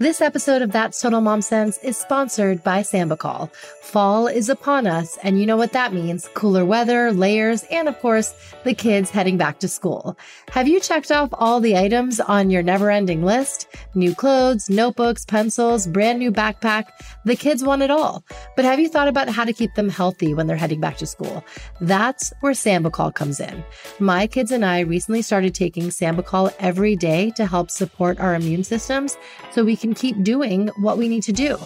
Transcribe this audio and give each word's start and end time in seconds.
This 0.00 0.20
episode 0.20 0.62
of 0.62 0.70
That's 0.70 1.00
Total 1.00 1.20
Mom 1.20 1.42
Sense 1.42 1.76
is 1.78 1.96
sponsored 1.96 2.62
by 2.62 2.82
Sambucol. 2.82 3.52
Fall 3.82 4.28
is 4.28 4.48
upon 4.48 4.86
us, 4.86 5.18
and 5.24 5.40
you 5.40 5.44
know 5.46 5.56
what 5.56 5.72
that 5.72 5.92
means 5.92 6.28
cooler 6.34 6.64
weather, 6.64 7.10
layers, 7.10 7.64
and 7.64 7.88
of 7.88 7.98
course, 7.98 8.32
the 8.62 8.74
kids 8.74 9.10
heading 9.10 9.36
back 9.36 9.58
to 9.58 9.66
school. 9.66 10.16
Have 10.50 10.68
you 10.68 10.78
checked 10.78 11.10
off 11.10 11.30
all 11.32 11.58
the 11.58 11.76
items 11.76 12.20
on 12.20 12.48
your 12.48 12.62
never 12.62 12.92
ending 12.92 13.24
list? 13.24 13.66
New 13.96 14.14
clothes, 14.14 14.70
notebooks, 14.70 15.24
pencils, 15.24 15.88
brand 15.88 16.20
new 16.20 16.30
backpack. 16.30 16.84
The 17.24 17.34
kids 17.34 17.64
want 17.64 17.82
it 17.82 17.90
all. 17.90 18.22
But 18.54 18.66
have 18.66 18.78
you 18.78 18.88
thought 18.88 19.08
about 19.08 19.28
how 19.28 19.44
to 19.44 19.52
keep 19.52 19.74
them 19.74 19.88
healthy 19.88 20.32
when 20.32 20.46
they're 20.46 20.56
heading 20.56 20.80
back 20.80 20.98
to 20.98 21.06
school? 21.06 21.42
That's 21.80 22.32
where 22.38 22.52
Sambucol 22.52 23.14
comes 23.14 23.40
in. 23.40 23.64
My 23.98 24.28
kids 24.28 24.52
and 24.52 24.64
I 24.64 24.80
recently 24.80 25.22
started 25.22 25.56
taking 25.56 25.88
Sambucol 25.88 26.54
every 26.60 26.94
day 26.94 27.32
to 27.32 27.46
help 27.46 27.68
support 27.68 28.20
our 28.20 28.36
immune 28.36 28.62
systems 28.62 29.16
so 29.50 29.64
we 29.64 29.74
can 29.74 29.87
can 29.88 29.94
keep 29.94 30.22
doing 30.22 30.68
what 30.76 30.98
we 30.98 31.08
need 31.08 31.22
to 31.22 31.32
do. 31.32 31.56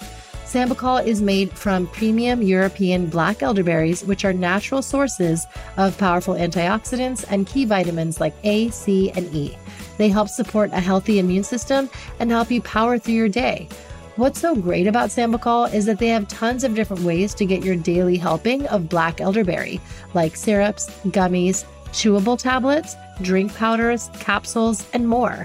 Sambucol 0.45 1.05
is 1.05 1.23
made 1.23 1.51
from 1.51 1.87
premium 1.89 2.43
European 2.43 3.07
black 3.07 3.43
elderberries, 3.43 4.05
which 4.05 4.25
are 4.25 4.33
natural 4.33 4.83
sources 4.83 5.47
of 5.77 5.97
powerful 5.99 6.35
antioxidants 6.35 7.25
and 7.31 7.47
key 7.47 7.65
vitamins 7.65 8.21
like 8.21 8.35
A, 8.45 8.69
C, 8.69 9.11
and 9.13 9.35
E. 9.35 9.57
They 9.97 10.09
help 10.09 10.29
support 10.29 10.71
a 10.73 10.81
healthy 10.81 11.19
immune 11.19 11.43
system 11.43 11.89
and 12.21 12.31
help 12.31 12.51
you 12.51 12.61
power 12.63 12.99
through 12.99 13.15
your 13.15 13.29
day. 13.29 13.69
What's 14.17 14.41
so 14.41 14.55
great 14.55 14.87
about 14.87 15.09
Sambucol 15.09 15.73
is 15.73 15.87
that 15.87 15.99
they 15.99 16.09
have 16.09 16.29
tons 16.29 16.65
of 16.65 16.75
different 16.75 17.03
ways 17.03 17.35
to 17.35 17.47
get 17.47 17.65
your 17.65 17.77
daily 17.77 18.19
helping 18.19 18.67
of 18.67 18.91
black 18.91 19.23
elderberry, 19.23 19.81
like 20.13 20.37
syrups, 20.37 20.91
gummies, 21.07 21.65
chewable 21.93 22.39
tablets, 22.39 22.95
drink 23.23 23.55
powders, 23.55 24.11
capsules, 24.21 24.87
and 24.93 25.09
more. 25.09 25.45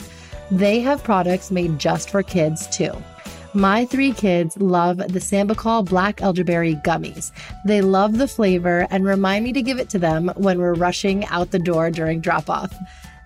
They 0.51 0.79
have 0.79 1.03
products 1.03 1.51
made 1.51 1.77
just 1.77 2.09
for 2.09 2.23
kids 2.23 2.67
too. 2.67 2.91
My 3.53 3.85
three 3.85 4.13
kids 4.13 4.57
love 4.57 4.97
the 4.97 5.19
Sambucol 5.19 5.85
Black 5.85 6.21
Elderberry 6.21 6.75
Gummies. 6.75 7.31
They 7.65 7.81
love 7.81 8.17
the 8.17 8.27
flavor 8.27 8.87
and 8.89 9.03
remind 9.03 9.43
me 9.43 9.53
to 9.53 9.61
give 9.61 9.79
it 9.79 9.89
to 9.89 9.99
them 9.99 10.31
when 10.35 10.59
we're 10.59 10.73
rushing 10.73 11.25
out 11.25 11.51
the 11.51 11.59
door 11.59 11.89
during 11.91 12.21
drop 12.21 12.49
off. 12.49 12.73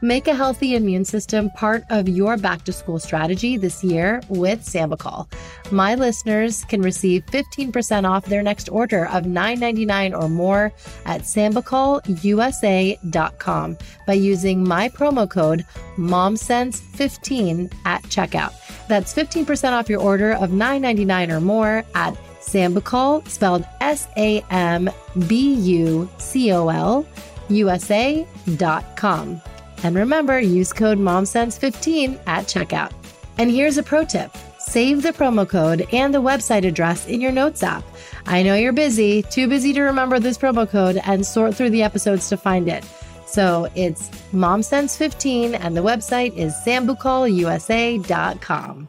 Make 0.03 0.27
a 0.27 0.33
healthy 0.33 0.73
immune 0.75 1.05
system 1.05 1.51
part 1.51 1.83
of 1.91 2.09
your 2.09 2.35
back 2.35 2.63
to 2.63 2.73
school 2.73 2.97
strategy 2.97 3.55
this 3.55 3.83
year 3.83 4.19
with 4.29 4.65
Sambucol. 4.65 5.31
My 5.71 5.93
listeners 5.93 6.65
can 6.65 6.81
receive 6.81 7.23
15% 7.27 8.09
off 8.09 8.25
their 8.25 8.41
next 8.41 8.67
order 8.69 9.05
of 9.05 9.25
$9.99 9.25 10.19
or 10.19 10.27
more 10.27 10.73
at 11.05 11.21
SambucolUSA.com 11.21 13.77
by 14.07 14.13
using 14.13 14.67
my 14.67 14.89
promo 14.89 15.29
code 15.29 15.67
MOMSENSE15 15.97 17.71
at 17.85 18.01
checkout. 18.03 18.53
That's 18.87 19.13
15% 19.13 19.73
off 19.73 19.87
your 19.87 20.01
order 20.01 20.31
of 20.33 20.49
$9.99 20.49 21.29
or 21.29 21.41
more 21.41 21.83
at 21.93 22.17
Sambucol, 22.41 23.27
spelled 23.27 23.67
S 23.81 24.07
A 24.17 24.41
M 24.49 24.89
B 25.27 25.53
U 25.53 26.09
C 26.17 26.51
O 26.51 26.69
L, 26.69 27.05
USA.com. 27.49 29.41
And 29.83 29.95
remember, 29.95 30.39
use 30.39 30.71
code 30.73 30.99
MOMSENSE15 30.99 32.19
at 32.27 32.45
checkout. 32.45 32.91
And 33.37 33.49
here's 33.49 33.77
a 33.77 33.83
pro 33.83 34.03
tip. 34.05 34.35
Save 34.59 35.01
the 35.01 35.11
promo 35.11 35.49
code 35.49 35.87
and 35.91 36.13
the 36.13 36.21
website 36.21 36.65
address 36.65 37.07
in 37.07 37.19
your 37.19 37.31
notes 37.31 37.63
app. 37.63 37.83
I 38.25 38.43
know 38.43 38.55
you're 38.55 38.73
busy, 38.73 39.23
too 39.23 39.47
busy 39.47 39.71
to 39.73 39.81
remember 39.81 40.19
this 40.19 40.37
promo 40.37 40.69
code 40.69 41.01
and 41.03 41.25
sort 41.25 41.55
through 41.55 41.71
the 41.71 41.83
episodes 41.83 42.29
to 42.29 42.37
find 42.37 42.69
it. 42.69 42.85
So 43.25 43.69
it's 43.75 44.09
MomSense15 44.33 45.59
and 45.59 45.75
the 45.75 45.81
website 45.81 46.37
is 46.37 46.53
sambucolusa.com. 46.65 48.87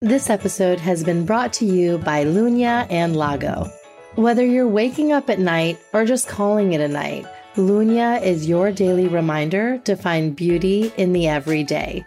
This 0.00 0.28
episode 0.28 0.80
has 0.80 1.04
been 1.04 1.24
brought 1.24 1.52
to 1.54 1.64
you 1.64 1.98
by 1.98 2.24
Lunya 2.24 2.86
and 2.90 3.14
Lago. 3.16 3.70
Whether 4.16 4.44
you're 4.44 4.68
waking 4.68 5.12
up 5.12 5.30
at 5.30 5.38
night 5.38 5.78
or 5.92 6.04
just 6.04 6.26
calling 6.28 6.72
it 6.72 6.80
a 6.80 6.88
night, 6.88 7.26
Lunya 7.56 8.20
is 8.20 8.48
your 8.48 8.72
daily 8.72 9.06
reminder 9.06 9.78
to 9.84 9.94
find 9.94 10.34
beauty 10.34 10.92
in 10.96 11.12
the 11.12 11.28
everyday. 11.28 12.04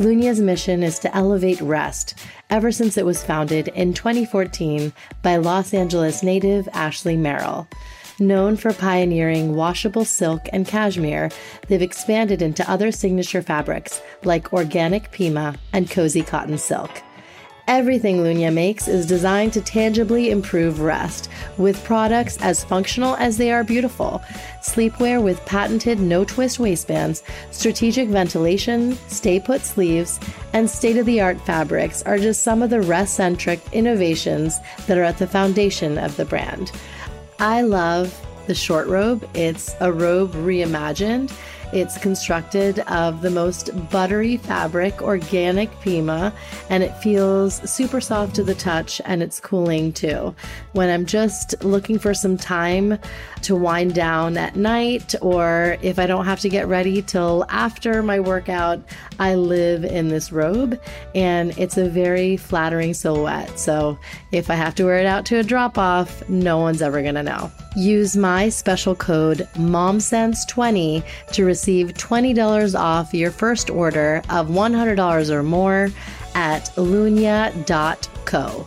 Lunya's 0.00 0.40
mission 0.40 0.82
is 0.82 0.98
to 0.98 1.16
elevate 1.16 1.60
rest 1.60 2.14
ever 2.50 2.72
since 2.72 2.96
it 2.96 3.06
was 3.06 3.22
founded 3.22 3.68
in 3.68 3.94
2014 3.94 4.92
by 5.22 5.36
Los 5.36 5.72
Angeles 5.72 6.24
native 6.24 6.68
Ashley 6.72 7.16
Merrill. 7.16 7.68
Known 8.18 8.56
for 8.56 8.72
pioneering 8.72 9.54
washable 9.54 10.04
silk 10.04 10.48
and 10.52 10.66
cashmere, 10.66 11.30
they've 11.68 11.80
expanded 11.80 12.42
into 12.42 12.68
other 12.68 12.90
signature 12.90 13.42
fabrics 13.42 14.02
like 14.24 14.52
organic 14.52 15.12
Pima 15.12 15.54
and 15.72 15.88
cozy 15.88 16.22
cotton 16.22 16.58
silk. 16.58 16.90
Everything 17.68 18.20
Lunya 18.20 18.50
makes 18.50 18.88
is 18.88 19.04
designed 19.04 19.52
to 19.52 19.60
tangibly 19.60 20.30
improve 20.30 20.80
rest, 20.80 21.28
with 21.58 21.84
products 21.84 22.38
as 22.40 22.64
functional 22.64 23.14
as 23.16 23.36
they 23.36 23.52
are 23.52 23.62
beautiful. 23.62 24.22
Sleepwear 24.62 25.22
with 25.22 25.44
patented 25.44 26.00
no 26.00 26.24
twist 26.24 26.58
waistbands, 26.58 27.22
strategic 27.50 28.08
ventilation, 28.08 28.96
stay 29.08 29.38
put 29.38 29.60
sleeves, 29.60 30.18
and 30.54 30.68
state 30.68 30.96
of 30.96 31.04
the 31.04 31.20
art 31.20 31.38
fabrics 31.42 32.02
are 32.04 32.16
just 32.16 32.42
some 32.42 32.62
of 32.62 32.70
the 32.70 32.80
rest 32.80 33.16
centric 33.16 33.60
innovations 33.72 34.56
that 34.86 34.96
are 34.96 35.04
at 35.04 35.18
the 35.18 35.26
foundation 35.26 35.98
of 35.98 36.16
the 36.16 36.24
brand. 36.24 36.72
I 37.38 37.60
love 37.60 38.18
the 38.46 38.54
short 38.54 38.86
robe, 38.86 39.28
it's 39.34 39.76
a 39.80 39.92
robe 39.92 40.32
reimagined. 40.32 41.30
It's 41.70 41.98
constructed 41.98 42.78
of 42.88 43.20
the 43.20 43.30
most 43.30 43.70
buttery 43.90 44.38
fabric, 44.38 45.02
organic 45.02 45.70
Pima, 45.80 46.32
and 46.70 46.82
it 46.82 46.96
feels 46.96 47.56
super 47.70 48.00
soft 48.00 48.34
to 48.36 48.42
the 48.42 48.54
touch 48.54 49.02
and 49.04 49.22
it's 49.22 49.38
cooling 49.38 49.92
too. 49.92 50.34
When 50.72 50.88
I'm 50.88 51.04
just 51.04 51.62
looking 51.62 51.98
for 51.98 52.14
some 52.14 52.38
time 52.38 52.98
to 53.42 53.54
wind 53.54 53.94
down 53.94 54.38
at 54.38 54.56
night, 54.56 55.14
or 55.20 55.76
if 55.82 55.98
I 55.98 56.06
don't 56.06 56.24
have 56.24 56.40
to 56.40 56.48
get 56.48 56.66
ready 56.68 57.02
till 57.02 57.44
after 57.50 58.02
my 58.02 58.18
workout, 58.18 58.80
I 59.18 59.34
live 59.34 59.84
in 59.84 60.08
this 60.08 60.32
robe 60.32 60.80
and 61.14 61.56
it's 61.58 61.76
a 61.76 61.88
very 61.88 62.38
flattering 62.38 62.94
silhouette. 62.94 63.58
So 63.58 63.98
if 64.32 64.50
I 64.50 64.54
have 64.54 64.74
to 64.76 64.84
wear 64.84 64.98
it 64.98 65.06
out 65.06 65.26
to 65.26 65.38
a 65.38 65.42
drop 65.42 65.76
off, 65.76 66.26
no 66.30 66.58
one's 66.58 66.80
ever 66.80 67.02
gonna 67.02 67.22
know. 67.22 67.52
Use 67.76 68.16
my 68.16 68.48
special 68.48 68.94
code 68.94 69.46
MOMSENSE20 69.54 71.04
to 71.32 71.44
receive 71.44 71.57
$20 71.66 72.78
off 72.78 73.14
your 73.14 73.30
first 73.30 73.70
order 73.70 74.22
of 74.28 74.48
$100 74.48 75.30
or 75.30 75.42
more 75.42 75.90
at 76.34 76.66
lunya.co. 76.76 78.66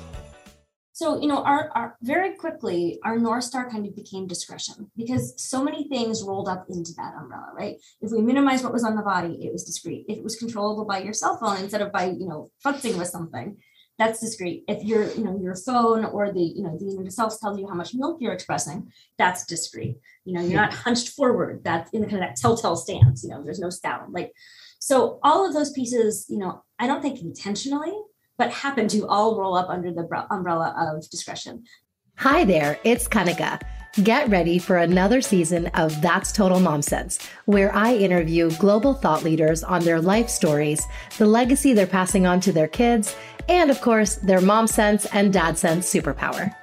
So, 1.01 1.19
you 1.19 1.27
know, 1.27 1.41
our, 1.43 1.71
our 1.73 1.97
very 2.03 2.35
quickly, 2.35 2.99
our 3.03 3.17
North 3.17 3.45
Star 3.45 3.67
kind 3.71 3.87
of 3.87 3.95
became 3.95 4.27
discretion 4.27 4.91
because 4.95 5.33
so 5.35 5.63
many 5.63 5.87
things 5.87 6.21
rolled 6.21 6.47
up 6.47 6.67
into 6.69 6.91
that 6.97 7.15
umbrella, 7.19 7.47
right? 7.55 7.77
If 8.01 8.11
we 8.11 8.21
minimize 8.21 8.61
what 8.61 8.71
was 8.71 8.83
on 8.83 8.95
the 8.95 9.01
body, 9.01 9.39
it 9.43 9.51
was 9.51 9.63
discreet. 9.63 10.05
If 10.07 10.19
it 10.19 10.23
was 10.23 10.35
controllable 10.35 10.85
by 10.85 10.99
your 11.01 11.13
cell 11.13 11.37
phone 11.37 11.57
instead 11.57 11.81
of 11.81 11.91
by, 11.91 12.05
you 12.05 12.27
know, 12.27 12.51
futzing 12.63 12.99
with 12.99 13.07
something, 13.07 13.57
that's 13.97 14.19
discreet. 14.19 14.63
If 14.67 14.83
your, 14.83 15.11
you 15.11 15.23
know, 15.23 15.39
your 15.39 15.55
phone 15.55 16.05
or 16.05 16.31
the, 16.31 16.41
you 16.41 16.63
know, 16.63 16.77
the 16.77 16.85
unit 16.85 17.07
itself 17.07 17.39
tells 17.39 17.59
you 17.59 17.67
how 17.67 17.75
much 17.75 17.93
milk 17.93 18.17
you're 18.19 18.33
expressing, 18.33 18.91
that's 19.17 19.45
discreet. 19.45 19.97
You 20.25 20.33
know, 20.33 20.41
you're 20.41 20.59
not 20.59 20.73
hunched 20.73 21.09
forward. 21.09 21.63
That's 21.63 21.91
in 21.91 22.01
the 22.01 22.07
kind 22.07 22.23
of 22.23 22.29
that 22.29 22.35
telltale 22.37 22.75
stance. 22.75 23.23
You 23.23 23.29
know, 23.29 23.43
there's 23.43 23.59
no 23.59 23.69
sound. 23.69 24.13
Like, 24.13 24.31
so 24.79 25.19
all 25.21 25.47
of 25.47 25.53
those 25.53 25.71
pieces, 25.71 26.25
you 26.29 26.39
know, 26.39 26.63
I 26.79 26.87
don't 26.87 27.01
think 27.01 27.21
intentionally, 27.21 27.93
but 28.37 28.51
happen 28.51 28.87
to 28.87 29.07
all 29.07 29.37
roll 29.37 29.55
up 29.55 29.69
under 29.69 29.91
the 29.91 30.07
umbrella 30.31 30.73
of 30.77 31.07
discretion. 31.09 31.65
Hi 32.15 32.43
there, 32.43 32.79
it's 32.83 33.07
Kanika. 33.07 33.59
Get 34.03 34.29
ready 34.29 34.57
for 34.57 34.77
another 34.77 35.21
season 35.21 35.67
of 35.73 36.01
That's 36.01 36.31
Total 36.31 36.59
Mom 36.59 36.81
Sense, 36.81 37.19
where 37.45 37.75
I 37.75 37.93
interview 37.93 38.49
global 38.51 38.93
thought 38.93 39.23
leaders 39.23 39.63
on 39.63 39.83
their 39.83 39.99
life 39.99 40.29
stories, 40.29 40.85
the 41.17 41.25
legacy 41.25 41.73
they're 41.73 41.85
passing 41.85 42.25
on 42.25 42.39
to 42.41 42.53
their 42.53 42.69
kids, 42.69 43.15
and 43.47 43.71
of 43.71 43.81
course, 43.81 44.15
their 44.15 44.41
mom 44.41 44.67
sense 44.67 45.05
and 45.07 45.31
dad 45.31 45.57
sense 45.57 45.91
superpower. 45.91 46.55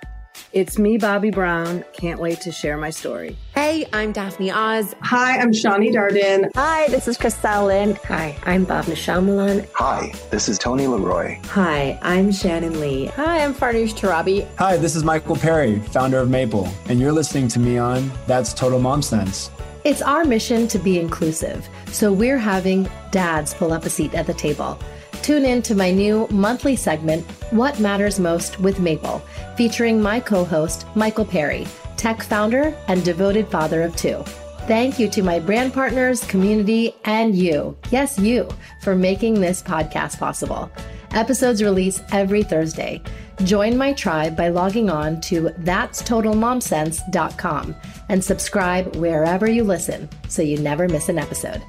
It's 0.53 0.79
me, 0.79 0.99
Bobbi 0.99 1.33
Brown. 1.33 1.85
Can't 1.93 2.19
wait 2.19 2.41
to 2.43 2.53
share 2.53 2.79
my 2.79 2.89
story. 2.89 3.37
Hey, 3.55 3.87
I'm 3.93 4.13
Daphne 4.13 4.51
Oz. 4.51 4.95
Hi, 5.03 5.39
I'm 5.39 5.53
Shawnee 5.53 5.93
Darden. 5.93 6.49
Hi, 6.55 6.89
this 6.89 7.07
is 7.07 7.19
Crystal 7.19 7.67
Lynn. 7.67 7.97
Hi, 8.07 8.35
I'm 8.45 8.65
Bhavna 8.65 8.95
Shyamalan. 8.95 9.69
Hi, 9.75 10.11
this 10.31 10.49
is 10.49 10.59
Tony 10.59 10.87
Leroy. 10.87 11.39
Hi, 11.49 11.99
I'm 12.03 12.33
Shannon 12.33 12.81
Lee. 12.81 13.07
Hi, 13.07 13.45
I'm 13.45 13.53
Farnoosh 13.53 13.93
Torabi. 13.93 14.49
Hi, 14.57 14.79
this 14.79 14.97
is 14.97 15.05
Michael 15.05 15.37
Perry, 15.37 15.81
founder 15.81 16.19
of 16.19 16.31
Maple, 16.31 16.69
and 16.89 16.99
you're 16.99 17.13
listening 17.13 17.49
to 17.49 17.59
me 17.59 17.77
on 17.77 18.11
That's 18.27 18.55
Total 18.55 18.79
Mom 18.79 19.03
Sense. 19.03 19.51
It's 19.85 20.03
our 20.03 20.25
mission 20.25 20.67
to 20.69 20.79
be 20.79 20.99
inclusive, 20.99 21.69
so 21.93 22.11
we're 22.11 22.39
having 22.39 22.89
dads 23.11 23.53
pull 23.53 23.73
up 23.73 23.85
a 23.85 23.91
seat 23.91 24.15
at 24.15 24.27
the 24.27 24.35
table. 24.35 24.79
Tune 25.23 25.45
in 25.45 25.63
to 25.63 25.75
my 25.75 25.91
new 25.91 26.27
monthly 26.31 26.77
segment, 26.77 27.25
What 27.51 27.81
Matters 27.81 28.19
Most 28.19 28.59
with 28.61 28.81
Maple, 28.81 29.21
featuring 29.57 30.01
my 30.01 30.21
co 30.21 30.45
host, 30.45 30.87
Michael 30.95 31.25
Perry, 31.25 31.67
tech 31.97 32.23
founder 32.23 32.75
and 32.89 33.05
devoted 33.05 33.49
father 33.49 33.83
of 33.83 33.97
two. 33.97 34.23
Thank 34.67 34.99
you 34.99 35.09
to 35.09 35.23
my 35.23 35.39
brand 35.39 35.73
partners, 35.73 36.23
community, 36.25 36.95
and 37.05 37.35
you, 37.35 37.77
yes, 37.91 38.19
you, 38.19 38.49
for 38.83 38.95
making 38.95 39.41
this 39.41 39.63
podcast 39.63 40.19
possible. 40.19 40.71
Episodes 41.13 41.63
release 41.63 42.03
every 42.13 42.43
Thursday. 42.43 43.01
Join 43.45 43.79
my 43.79 43.95
tribe 43.95 44.37
by 44.37 44.49
logging 44.49 44.91
on 44.91 45.23
to 45.23 45.45
that'stotalmomsense.com 45.61 47.77
and 48.09 48.25
subscribe 48.25 48.97
wherever 48.97 49.49
you 49.49 49.65
listen 49.65 50.09
so 50.29 50.43
you 50.43 50.59
never 50.59 50.87
miss 50.89 51.09
an 51.09 51.19
episode. 51.19 51.63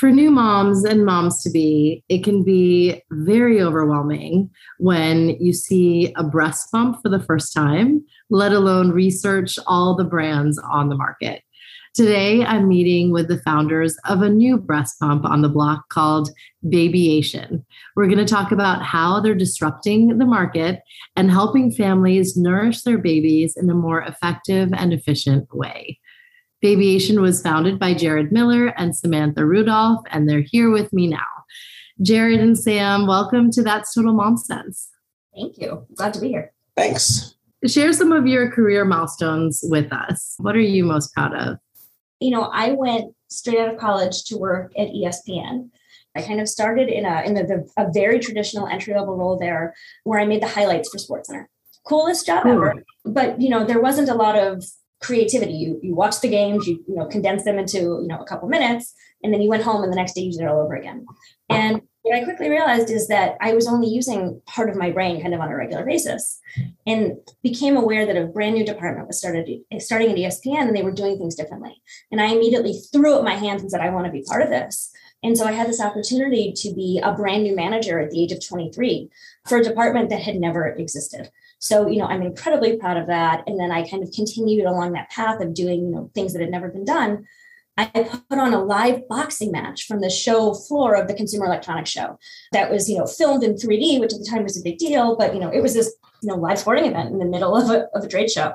For 0.00 0.10
new 0.10 0.30
moms 0.30 0.82
and 0.82 1.04
moms 1.04 1.42
to 1.42 1.50
be, 1.50 2.02
it 2.08 2.24
can 2.24 2.42
be 2.42 3.02
very 3.10 3.60
overwhelming 3.60 4.48
when 4.78 5.36
you 5.38 5.52
see 5.52 6.14
a 6.16 6.24
breast 6.24 6.72
pump 6.72 7.02
for 7.02 7.10
the 7.10 7.20
first 7.20 7.52
time, 7.52 8.02
let 8.30 8.52
alone 8.52 8.92
research 8.92 9.58
all 9.66 9.94
the 9.94 10.04
brands 10.04 10.58
on 10.72 10.88
the 10.88 10.94
market. 10.94 11.42
Today, 11.92 12.42
I'm 12.42 12.66
meeting 12.66 13.12
with 13.12 13.28
the 13.28 13.42
founders 13.42 13.94
of 14.08 14.22
a 14.22 14.30
new 14.30 14.56
breast 14.56 14.98
pump 15.00 15.26
on 15.26 15.42
the 15.42 15.50
block 15.50 15.90
called 15.90 16.30
Babyation. 16.66 17.62
We're 17.94 18.06
going 18.06 18.16
to 18.16 18.24
talk 18.24 18.52
about 18.52 18.82
how 18.82 19.20
they're 19.20 19.34
disrupting 19.34 20.16
the 20.16 20.24
market 20.24 20.80
and 21.14 21.30
helping 21.30 21.70
families 21.70 22.38
nourish 22.38 22.80
their 22.84 22.96
babies 22.96 23.54
in 23.54 23.68
a 23.68 23.74
more 23.74 24.00
effective 24.00 24.70
and 24.72 24.94
efficient 24.94 25.54
way. 25.54 25.98
Babyation 26.62 27.20
was 27.20 27.42
founded 27.42 27.78
by 27.78 27.94
Jared 27.94 28.32
Miller 28.32 28.68
and 28.78 28.94
Samantha 28.94 29.44
Rudolph, 29.44 30.02
and 30.10 30.28
they're 30.28 30.44
here 30.44 30.70
with 30.70 30.92
me 30.92 31.06
now. 31.06 31.18
Jared 32.02 32.40
and 32.40 32.58
Sam, 32.58 33.06
welcome 33.06 33.50
to 33.52 33.62
That's 33.62 33.94
Total 33.94 34.12
Mom 34.12 34.36
Sense. 34.36 34.88
Thank 35.34 35.58
you. 35.58 35.86
Glad 35.94 36.14
to 36.14 36.20
be 36.20 36.28
here. 36.28 36.52
Thanks. 36.76 37.34
Share 37.66 37.92
some 37.92 38.12
of 38.12 38.26
your 38.26 38.50
career 38.50 38.84
milestones 38.84 39.60
with 39.64 39.92
us. 39.92 40.34
What 40.38 40.56
are 40.56 40.60
you 40.60 40.84
most 40.84 41.12
proud 41.14 41.34
of? 41.34 41.58
you 42.20 42.30
know, 42.30 42.42
I 42.42 42.72
went 42.72 43.14
straight 43.28 43.58
out 43.58 43.72
of 43.72 43.80
college 43.80 44.24
to 44.24 44.36
work 44.36 44.72
at 44.78 44.88
ESPN. 44.88 45.70
I 46.14 46.22
kind 46.22 46.40
of 46.40 46.48
started 46.48 46.88
in 46.88 47.04
a 47.06 47.22
in 47.22 47.34
the, 47.34 47.68
a 47.76 47.90
very 47.92 48.18
traditional 48.18 48.66
entry 48.66 48.94
level 48.94 49.16
role 49.16 49.38
there, 49.38 49.74
where 50.04 50.20
I 50.20 50.26
made 50.26 50.42
the 50.42 50.48
highlights 50.48 50.90
for 50.90 50.98
SportsCenter. 50.98 51.46
Coolest 51.84 52.26
job 52.26 52.42
cool. 52.42 52.52
ever, 52.52 52.84
but 53.04 53.40
you 53.40 53.48
know 53.48 53.64
there 53.64 53.80
wasn't 53.80 54.08
a 54.08 54.14
lot 54.14 54.36
of 54.36 54.64
creativity. 55.00 55.52
You 55.52 55.80
you 55.82 55.94
watch 55.94 56.20
the 56.20 56.28
games, 56.28 56.66
you 56.66 56.84
you 56.86 56.94
know 56.94 57.06
condense 57.06 57.44
them 57.44 57.58
into 57.58 57.78
you 57.78 58.06
know 58.06 58.20
a 58.20 58.26
couple 58.26 58.48
minutes, 58.48 58.94
and 59.22 59.32
then 59.32 59.40
you 59.42 59.48
went 59.48 59.62
home 59.62 59.82
and 59.82 59.92
the 59.92 59.96
next 59.96 60.14
day 60.14 60.22
you 60.22 60.32
did 60.32 60.42
it 60.42 60.48
all 60.48 60.60
over 60.60 60.74
again. 60.74 61.06
And 61.48 61.82
what 62.02 62.16
I 62.16 62.24
quickly 62.24 62.48
realized 62.48 62.90
is 62.90 63.08
that 63.08 63.36
I 63.40 63.52
was 63.52 63.68
only 63.68 63.88
using 63.88 64.40
part 64.46 64.70
of 64.70 64.76
my 64.76 64.90
brain 64.90 65.20
kind 65.20 65.34
of 65.34 65.40
on 65.40 65.50
a 65.50 65.56
regular 65.56 65.84
basis 65.84 66.40
and 66.86 67.18
became 67.42 67.76
aware 67.76 68.06
that 68.06 68.16
a 68.16 68.26
brand 68.26 68.54
new 68.54 68.64
department 68.64 69.06
was 69.06 69.18
started 69.18 69.48
starting 69.78 70.10
at 70.10 70.16
ESPN 70.16 70.62
and 70.62 70.74
they 70.74 70.82
were 70.82 70.92
doing 70.92 71.18
things 71.18 71.34
differently. 71.34 71.82
And 72.10 72.20
I 72.20 72.26
immediately 72.26 72.80
threw 72.92 73.16
up 73.16 73.24
my 73.24 73.34
hands 73.34 73.60
and 73.60 73.70
said, 73.70 73.82
I 73.82 73.90
want 73.90 74.06
to 74.06 74.12
be 74.12 74.22
part 74.22 74.42
of 74.42 74.48
this. 74.48 74.90
And 75.22 75.36
so 75.36 75.44
I 75.44 75.52
had 75.52 75.68
this 75.68 75.82
opportunity 75.82 76.52
to 76.56 76.72
be 76.74 77.00
a 77.02 77.12
brand 77.12 77.42
new 77.42 77.54
manager 77.54 78.00
at 78.00 78.10
the 78.10 78.22
age 78.22 78.32
of 78.32 78.44
23 78.46 79.10
for 79.46 79.58
a 79.58 79.64
department 79.64 80.08
that 80.08 80.22
had 80.22 80.36
never 80.36 80.66
existed. 80.66 81.30
So, 81.60 81.86
you 81.86 81.98
know, 81.98 82.06
I'm 82.06 82.22
incredibly 82.22 82.76
proud 82.76 82.96
of 82.96 83.06
that. 83.06 83.44
And 83.46 83.60
then 83.60 83.70
I 83.70 83.88
kind 83.88 84.02
of 84.02 84.10
continued 84.12 84.66
along 84.66 84.92
that 84.92 85.10
path 85.10 85.40
of 85.40 85.54
doing, 85.54 85.84
you 85.84 85.90
know, 85.90 86.10
things 86.14 86.32
that 86.32 86.40
had 86.40 86.50
never 86.50 86.68
been 86.68 86.84
done 86.84 87.26
I 87.80 87.86
put 88.28 88.38
on 88.38 88.52
a 88.52 88.62
live 88.62 89.08
boxing 89.08 89.52
match 89.52 89.86
from 89.86 90.00
the 90.00 90.10
show 90.10 90.52
floor 90.52 90.94
of 90.94 91.08
the 91.08 91.14
Consumer 91.14 91.46
Electronics 91.46 91.90
Show 91.90 92.18
that 92.52 92.70
was, 92.70 92.90
you 92.90 92.98
know, 92.98 93.06
filmed 93.06 93.42
in 93.42 93.54
3D, 93.54 94.00
which 94.00 94.12
at 94.12 94.18
the 94.18 94.26
time 94.28 94.42
was 94.42 94.58
a 94.58 94.62
big 94.62 94.78
deal, 94.78 95.16
but 95.16 95.34
you 95.34 95.40
know, 95.40 95.50
it 95.50 95.62
was 95.62 95.74
this, 95.74 95.94
you 96.22 96.28
know, 96.28 96.36
live 96.36 96.58
sporting 96.58 96.84
event 96.84 97.10
in 97.10 97.18
the 97.18 97.24
middle 97.24 97.56
of 97.56 97.70
a, 97.70 97.86
of 97.94 98.04
a 98.04 98.08
trade 98.08 98.30
show. 98.30 98.52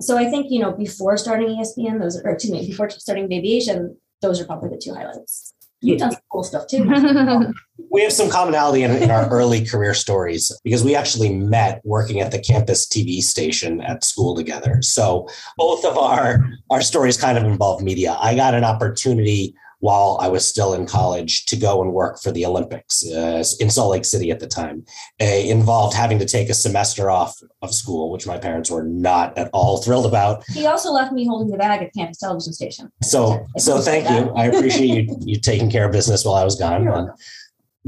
So 0.00 0.18
I 0.18 0.28
think, 0.28 0.46
you 0.50 0.60
know, 0.60 0.72
before 0.72 1.16
starting 1.16 1.48
ESPN, 1.48 2.00
those 2.00 2.20
or 2.20 2.30
excuse 2.30 2.52
me, 2.52 2.66
before 2.66 2.90
starting 2.90 3.28
Babyation, 3.28 3.96
those 4.20 4.40
are 4.40 4.44
probably 4.44 4.70
the 4.70 4.80
two 4.82 4.94
highlights. 4.94 5.53
You've 5.84 5.98
done 5.98 6.12
some 6.12 6.20
cool 6.32 6.42
stuff 6.42 6.66
too. 6.66 6.84
we 7.90 8.02
have 8.02 8.12
some 8.12 8.30
commonality 8.30 8.82
in, 8.82 8.90
in, 8.90 9.10
our 9.10 9.28
early 9.28 9.64
career 9.64 9.94
stories 9.94 10.50
because 10.64 10.82
we 10.82 10.94
actually 10.94 11.32
met 11.34 11.80
working 11.84 12.20
at 12.20 12.30
the 12.30 12.38
campus 12.38 12.88
TV 12.88 13.20
station 13.20 13.80
at 13.82 14.04
school 14.04 14.34
together. 14.34 14.80
So 14.82 15.28
both 15.56 15.84
of 15.84 15.98
our 15.98 16.44
our 16.70 16.80
stories 16.80 17.16
kind 17.16 17.38
of 17.38 17.44
involve 17.44 17.82
media. 17.82 18.16
I 18.20 18.34
got 18.34 18.54
an 18.54 18.64
opportunity 18.64 19.54
while 19.84 20.16
I 20.18 20.28
was 20.28 20.48
still 20.48 20.72
in 20.72 20.86
college 20.86 21.44
to 21.44 21.56
go 21.56 21.82
and 21.82 21.92
work 21.92 22.18
for 22.18 22.32
the 22.32 22.46
Olympics 22.46 23.06
uh, 23.06 23.44
in 23.60 23.68
Salt 23.68 23.90
Lake 23.90 24.06
City 24.06 24.30
at 24.30 24.40
the 24.40 24.46
time. 24.46 24.82
Uh, 25.20 25.26
involved 25.26 25.94
having 25.94 26.18
to 26.20 26.24
take 26.24 26.48
a 26.48 26.54
semester 26.54 27.10
off 27.10 27.38
of 27.60 27.74
school, 27.74 28.10
which 28.10 28.26
my 28.26 28.38
parents 28.38 28.70
were 28.70 28.84
not 28.84 29.36
at 29.36 29.50
all 29.52 29.82
thrilled 29.82 30.06
about. 30.06 30.42
He 30.48 30.64
also 30.64 30.90
left 30.90 31.12
me 31.12 31.26
holding 31.26 31.50
the 31.50 31.58
bag 31.58 31.82
at 31.82 31.92
campus 31.92 32.16
television 32.16 32.54
station. 32.54 32.90
So, 33.02 33.44
so 33.58 33.82
thank 33.82 34.08
you. 34.08 34.32
I 34.34 34.46
appreciate 34.46 34.88
you 34.88 35.18
you 35.20 35.38
taking 35.38 35.70
care 35.70 35.84
of 35.84 35.92
business 35.92 36.24
while 36.24 36.36
I 36.36 36.44
was 36.44 36.56
gone. 36.56 36.88
And 36.88 37.10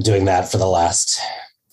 doing 0.04 0.26
that 0.26 0.52
for 0.52 0.58
the 0.58 0.66
last 0.66 1.18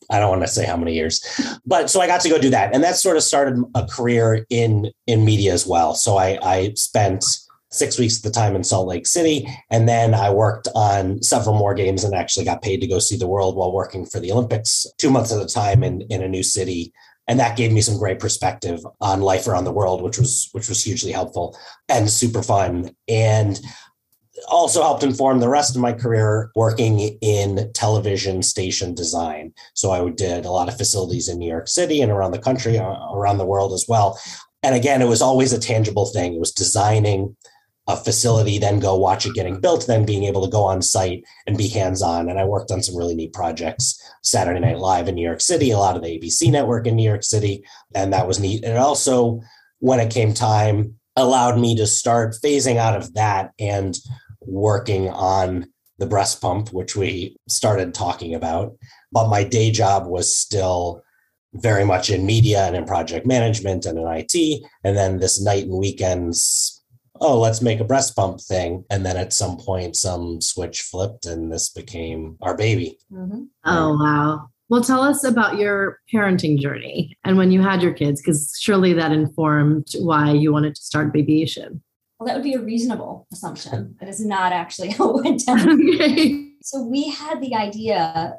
I 0.10 0.20
don't 0.20 0.30
want 0.30 0.44
to 0.44 0.48
say 0.48 0.66
how 0.66 0.78
many 0.78 0.94
years, 0.94 1.22
but 1.66 1.90
so 1.90 2.00
I 2.00 2.08
got 2.08 2.22
to 2.22 2.30
go 2.30 2.38
do 2.38 2.50
that, 2.52 2.74
and 2.74 2.84
that 2.84 2.98
sort 2.98 3.18
of 3.18 3.24
started 3.24 3.62
a 3.74 3.86
career 3.86 4.46
in 4.50 4.92
in 5.08 5.26
media 5.26 5.52
as 5.54 5.66
well. 5.66 5.96
So 5.96 6.18
I 6.18 6.38
I 6.42 6.74
spent 6.76 7.26
six 7.74 7.98
weeks 7.98 8.18
at 8.18 8.24
the 8.24 8.32
time 8.32 8.56
in 8.56 8.64
Salt 8.64 8.88
Lake 8.88 9.08
City. 9.08 9.48
And 9.70 9.88
then 9.88 10.14
I 10.14 10.30
worked 10.30 10.68
on 10.76 11.22
several 11.22 11.56
more 11.56 11.74
games 11.74 12.04
and 12.04 12.14
actually 12.14 12.46
got 12.46 12.62
paid 12.62 12.82
to 12.82 12.88
go 12.88 13.00
see 13.00 13.18
the 13.18 13.28
world 13.28 13.56
while 13.56 13.74
working 13.74 14.06
for 14.06 14.20
the 14.20 14.32
Olympics 14.32 14.86
two 14.98 15.10
months 15.10 15.32
at 15.32 15.42
a 15.42 15.48
time 15.48 15.84
in, 15.84 16.02
in 16.10 16.22
a 16.22 16.30
new 16.30 16.44
city. 16.44 16.94
And 17.28 17.40
that 17.40 17.58
gave 17.58 17.72
me 17.72 17.82
some 17.82 17.98
great 17.98 18.20
perspective 18.20 18.86
on 19.00 19.22
life 19.22 19.48
around 19.48 19.64
the 19.64 19.72
world, 19.72 20.04
which 20.04 20.20
was 20.20 20.50
which 20.52 20.68
was 20.68 20.84
hugely 20.84 21.14
helpful 21.14 21.58
and 21.88 22.10
super 22.10 22.44
fun. 22.44 22.92
And 23.08 23.60
also 24.48 24.82
helped 24.82 25.04
inform 25.04 25.40
the 25.40 25.50
rest 25.50 25.76
of 25.76 25.82
my 25.82 25.94
career 25.94 26.52
working 26.56 27.00
in 27.22 27.72
television 27.74 28.42
station 28.42 28.94
design. 28.94 29.54
So 29.74 29.92
I 29.92 30.10
did 30.10 30.46
a 30.46 30.52
lot 30.52 30.68
of 30.68 30.78
facilities 30.78 31.30
in 31.30 31.38
New 31.38 31.50
York 31.50 31.68
City 31.68 32.02
and 32.02 32.12
around 32.12 32.32
the 32.32 32.40
country, 32.40 32.78
uh, 32.78 33.14
around 33.14 33.38
the 33.38 33.46
world 33.46 33.74
as 33.74 33.86
well. 33.88 34.20
And 34.64 34.76
again, 34.76 35.02
it 35.02 35.08
was 35.08 35.22
always 35.22 35.54
a 35.54 35.60
tangible 35.60 36.08
thing. 36.08 36.34
It 36.34 36.40
was 36.40 36.52
designing 36.52 37.36
a 37.88 37.98
facility, 37.98 38.58
then 38.58 38.80
go 38.80 38.96
watch 38.96 39.26
it 39.26 39.34
getting 39.34 39.60
built, 39.60 39.88
then 39.88 40.06
being 40.06 40.24
able 40.24 40.44
to 40.44 40.52
go 40.52 40.64
on 40.64 40.82
site 40.82 41.24
and 41.48 41.58
be 41.58 41.68
hands 41.68 42.02
on. 42.02 42.30
And 42.30 42.40
I 42.40 42.46
worked 42.46 42.72
on 42.72 42.82
some 42.82 42.96
really 42.96 43.16
neat 43.16 43.34
projects 43.34 44.02
Saturday 44.22 44.60
Night 44.60 44.80
Live 44.80 45.10
in 45.10 45.16
New 45.16 45.26
York 45.26 45.42
City, 45.42 45.72
a 45.72 45.78
lot 45.78 45.98
of 45.98 46.02
the 46.02 46.18
ABC 46.20 46.50
network 46.50 46.88
in 46.88 46.96
New 46.96 47.08
York 47.08 47.24
City. 47.24 47.64
And 47.94 48.14
that 48.14 48.28
was 48.28 48.40
neat. 48.40 48.64
And 48.64 48.74
it 48.74 48.80
also, 48.80 49.42
when 49.80 50.00
it 50.00 50.14
came 50.14 50.34
time, 50.34 50.96
allowed 51.16 51.60
me 51.60 51.76
to 51.76 51.86
start 51.86 52.36
phasing 52.44 52.78
out 52.78 52.96
of 52.96 53.14
that 53.16 53.52
and 53.60 53.98
working 54.42 55.10
on 55.10 55.68
the 56.00 56.08
breast 56.08 56.42
pump, 56.42 56.72
which 56.72 56.96
we 56.96 57.36
started 57.48 57.94
talking 57.94 58.34
about. 58.34 58.76
But 59.12 59.30
my 59.30 59.44
day 59.44 59.72
job 59.72 60.08
was 60.08 60.36
still 60.36 61.04
very 61.54 61.86
much 61.86 62.10
in 62.10 62.26
media 62.26 62.62
and 62.66 62.76
in 62.76 62.86
project 62.86 63.28
management 63.28 63.86
and 63.86 64.00
in 64.00 64.08
IT. 64.08 64.64
And 64.84 64.98
then 64.98 65.20
this 65.20 65.42
night 65.42 65.66
and 65.66 65.78
weekends 65.78 66.83
oh, 67.24 67.40
let's 67.40 67.62
make 67.62 67.80
a 67.80 67.86
breast 67.86 68.16
pump 68.16 68.42
thing. 68.42 68.84
And 68.90 69.06
then 69.06 69.18
at 69.18 69.34
some 69.34 69.58
point, 69.58 69.96
some 69.96 70.42
switch 70.42 70.82
flipped 70.82 71.26
and 71.26 71.52
this 71.52 71.70
became 71.70 72.38
our 72.42 72.56
baby. 72.56 72.98
Mm-hmm. 73.12 73.44
Oh, 73.64 73.98
wow. 73.98 74.50
Well, 74.70 74.84
tell 74.84 75.02
us 75.02 75.24
about 75.24 75.58
your 75.58 76.00
parenting 76.14 76.60
journey 76.60 77.18
and 77.24 77.38
when 77.38 77.52
you 77.52 77.62
had 77.62 77.82
your 77.82 77.94
kids, 77.94 78.22
because 78.22 78.58
surely 78.60 78.94
that 78.94 79.12
informed 79.12 79.88
why 80.00 80.32
you 80.32 80.52
wanted 80.52 80.76
to 80.76 80.82
start 80.82 81.14
Babyation. 81.14 81.82
Well, 82.20 82.28
that 82.28 82.36
would 82.36 82.44
be 82.44 82.54
a 82.54 82.62
reasonable 82.62 83.28
assumption. 83.32 83.96
That 84.00 84.10
is 84.10 84.26
not 84.26 84.52
actually 84.52 84.92
how 84.92 85.18
it 85.18 85.24
went 85.24 85.46
down. 85.46 85.82
okay. 85.96 86.50
So 86.62 86.84
we 86.84 87.10
had 87.10 87.42
the 87.42 87.56
idea 87.56 88.36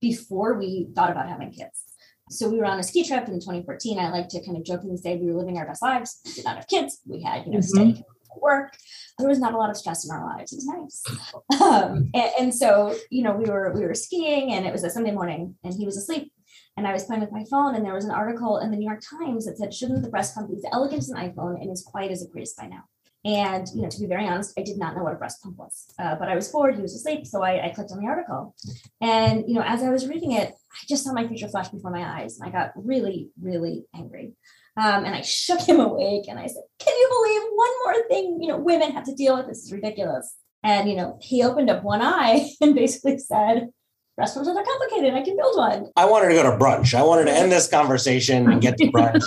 before 0.00 0.54
we 0.54 0.88
thought 0.94 1.10
about 1.10 1.28
having 1.28 1.50
kids. 1.50 1.82
So 2.30 2.48
we 2.48 2.58
were 2.58 2.64
on 2.64 2.78
a 2.78 2.82
ski 2.82 3.06
trip 3.06 3.28
in 3.28 3.34
2014. 3.40 3.98
I 3.98 4.10
like 4.10 4.28
to 4.28 4.44
kind 4.44 4.56
of 4.56 4.64
jokingly 4.64 4.96
say 4.96 5.16
we 5.16 5.26
were 5.26 5.38
living 5.38 5.58
our 5.58 5.66
best 5.66 5.82
lives. 5.82 6.20
We 6.24 6.32
did 6.32 6.44
not 6.44 6.56
have 6.56 6.68
kids. 6.68 7.00
We 7.06 7.22
had, 7.22 7.44
you 7.44 7.52
know, 7.52 7.58
mm-hmm. 7.58 7.92
steady 7.92 8.04
work. 8.40 8.76
There 9.18 9.28
was 9.28 9.38
not 9.38 9.54
a 9.54 9.58
lot 9.58 9.70
of 9.70 9.76
stress 9.76 10.04
in 10.04 10.10
our 10.10 10.24
lives. 10.24 10.52
It 10.52 10.56
was 10.56 10.66
nice. 10.66 11.60
Um, 11.60 12.10
and, 12.14 12.30
and, 12.38 12.54
so, 12.54 12.94
you 13.10 13.22
know, 13.22 13.34
we 13.34 13.48
were 13.48 13.72
we 13.74 13.84
were 13.84 13.94
skiing, 13.94 14.52
and 14.52 14.66
it 14.66 14.72
was 14.72 14.84
a 14.84 14.90
Sunday 14.90 15.12
morning, 15.12 15.54
and 15.62 15.74
he 15.74 15.84
was 15.84 15.96
asleep. 15.96 16.32
And 16.76 16.86
I 16.86 16.92
was 16.92 17.04
playing 17.04 17.20
with 17.20 17.32
my 17.32 17.44
phone, 17.50 17.74
and 17.74 17.84
there 17.84 17.94
was 17.94 18.04
an 18.04 18.10
article 18.10 18.58
in 18.58 18.70
the 18.70 18.76
New 18.76 18.88
York 18.88 19.02
Times 19.20 19.46
that 19.46 19.58
said, 19.58 19.72
"Shouldn't 19.72 20.02
the 20.02 20.10
breast 20.10 20.34
pump 20.34 20.48
be 20.48 20.56
as 20.56 20.64
elegant 20.72 21.00
as 21.00 21.10
an 21.10 21.18
iPhone 21.18 21.60
and 21.60 21.70
as 21.70 21.82
quiet 21.82 22.10
as 22.10 22.22
a 22.22 22.28
Prius 22.28 22.54
by 22.54 22.66
now?" 22.66 22.84
And 23.24 23.68
you 23.74 23.82
know, 23.82 23.88
to 23.88 24.00
be 24.00 24.06
very 24.06 24.26
honest, 24.26 24.58
I 24.58 24.62
did 24.62 24.78
not 24.78 24.96
know 24.96 25.04
what 25.04 25.12
a 25.12 25.16
breast 25.16 25.42
pump 25.42 25.56
was, 25.56 25.86
uh, 25.98 26.16
but 26.16 26.28
I 26.28 26.34
was 26.34 26.48
bored. 26.48 26.74
He 26.74 26.82
was 26.82 26.94
asleep, 26.94 27.26
so 27.26 27.42
I, 27.42 27.66
I, 27.66 27.68
clicked 27.68 27.92
on 27.92 28.00
the 28.00 28.08
article. 28.08 28.56
And 29.00 29.44
you 29.46 29.54
know, 29.54 29.62
as 29.64 29.82
I 29.82 29.90
was 29.90 30.08
reading 30.08 30.32
it, 30.32 30.48
I 30.48 30.86
just 30.88 31.04
saw 31.04 31.12
my 31.12 31.28
future 31.28 31.48
flash 31.48 31.68
before 31.68 31.92
my 31.92 32.20
eyes, 32.20 32.38
and 32.38 32.48
I 32.48 32.52
got 32.52 32.72
really, 32.74 33.30
really 33.40 33.84
angry. 33.94 34.32
Um, 34.76 35.04
and 35.04 35.14
I 35.14 35.20
shook 35.20 35.60
him 35.60 35.80
awake 35.80 36.24
and 36.28 36.38
I 36.38 36.46
said, 36.46 36.62
Can 36.78 36.94
you 36.96 37.08
believe 37.10 37.42
one 37.54 37.70
more 37.84 38.08
thing, 38.08 38.38
you 38.40 38.48
know, 38.48 38.56
women 38.56 38.92
have 38.92 39.04
to 39.04 39.14
deal 39.14 39.36
with? 39.36 39.46
This 39.46 39.64
is 39.64 39.72
ridiculous. 39.72 40.34
And, 40.62 40.88
you 40.88 40.96
know, 40.96 41.18
he 41.20 41.42
opened 41.42 41.70
up 41.70 41.82
one 41.82 42.00
eye 42.02 42.48
and 42.60 42.74
basically 42.74 43.18
said, 43.18 43.68
breast 44.16 44.34
pumps 44.34 44.48
are 44.48 44.54
not 44.54 44.66
complicated. 44.66 45.14
I 45.14 45.22
can 45.22 45.36
build 45.36 45.56
one. 45.56 45.86
I 45.96 46.04
wanted 46.04 46.28
to 46.28 46.34
go 46.34 46.42
to 46.44 46.56
brunch. 46.56 46.94
I 46.94 47.02
wanted 47.02 47.24
to 47.24 47.32
end 47.32 47.50
this 47.50 47.68
conversation 47.68 48.50
and 48.50 48.60
get 48.60 48.76
to 48.78 48.86
brunch. 48.86 49.24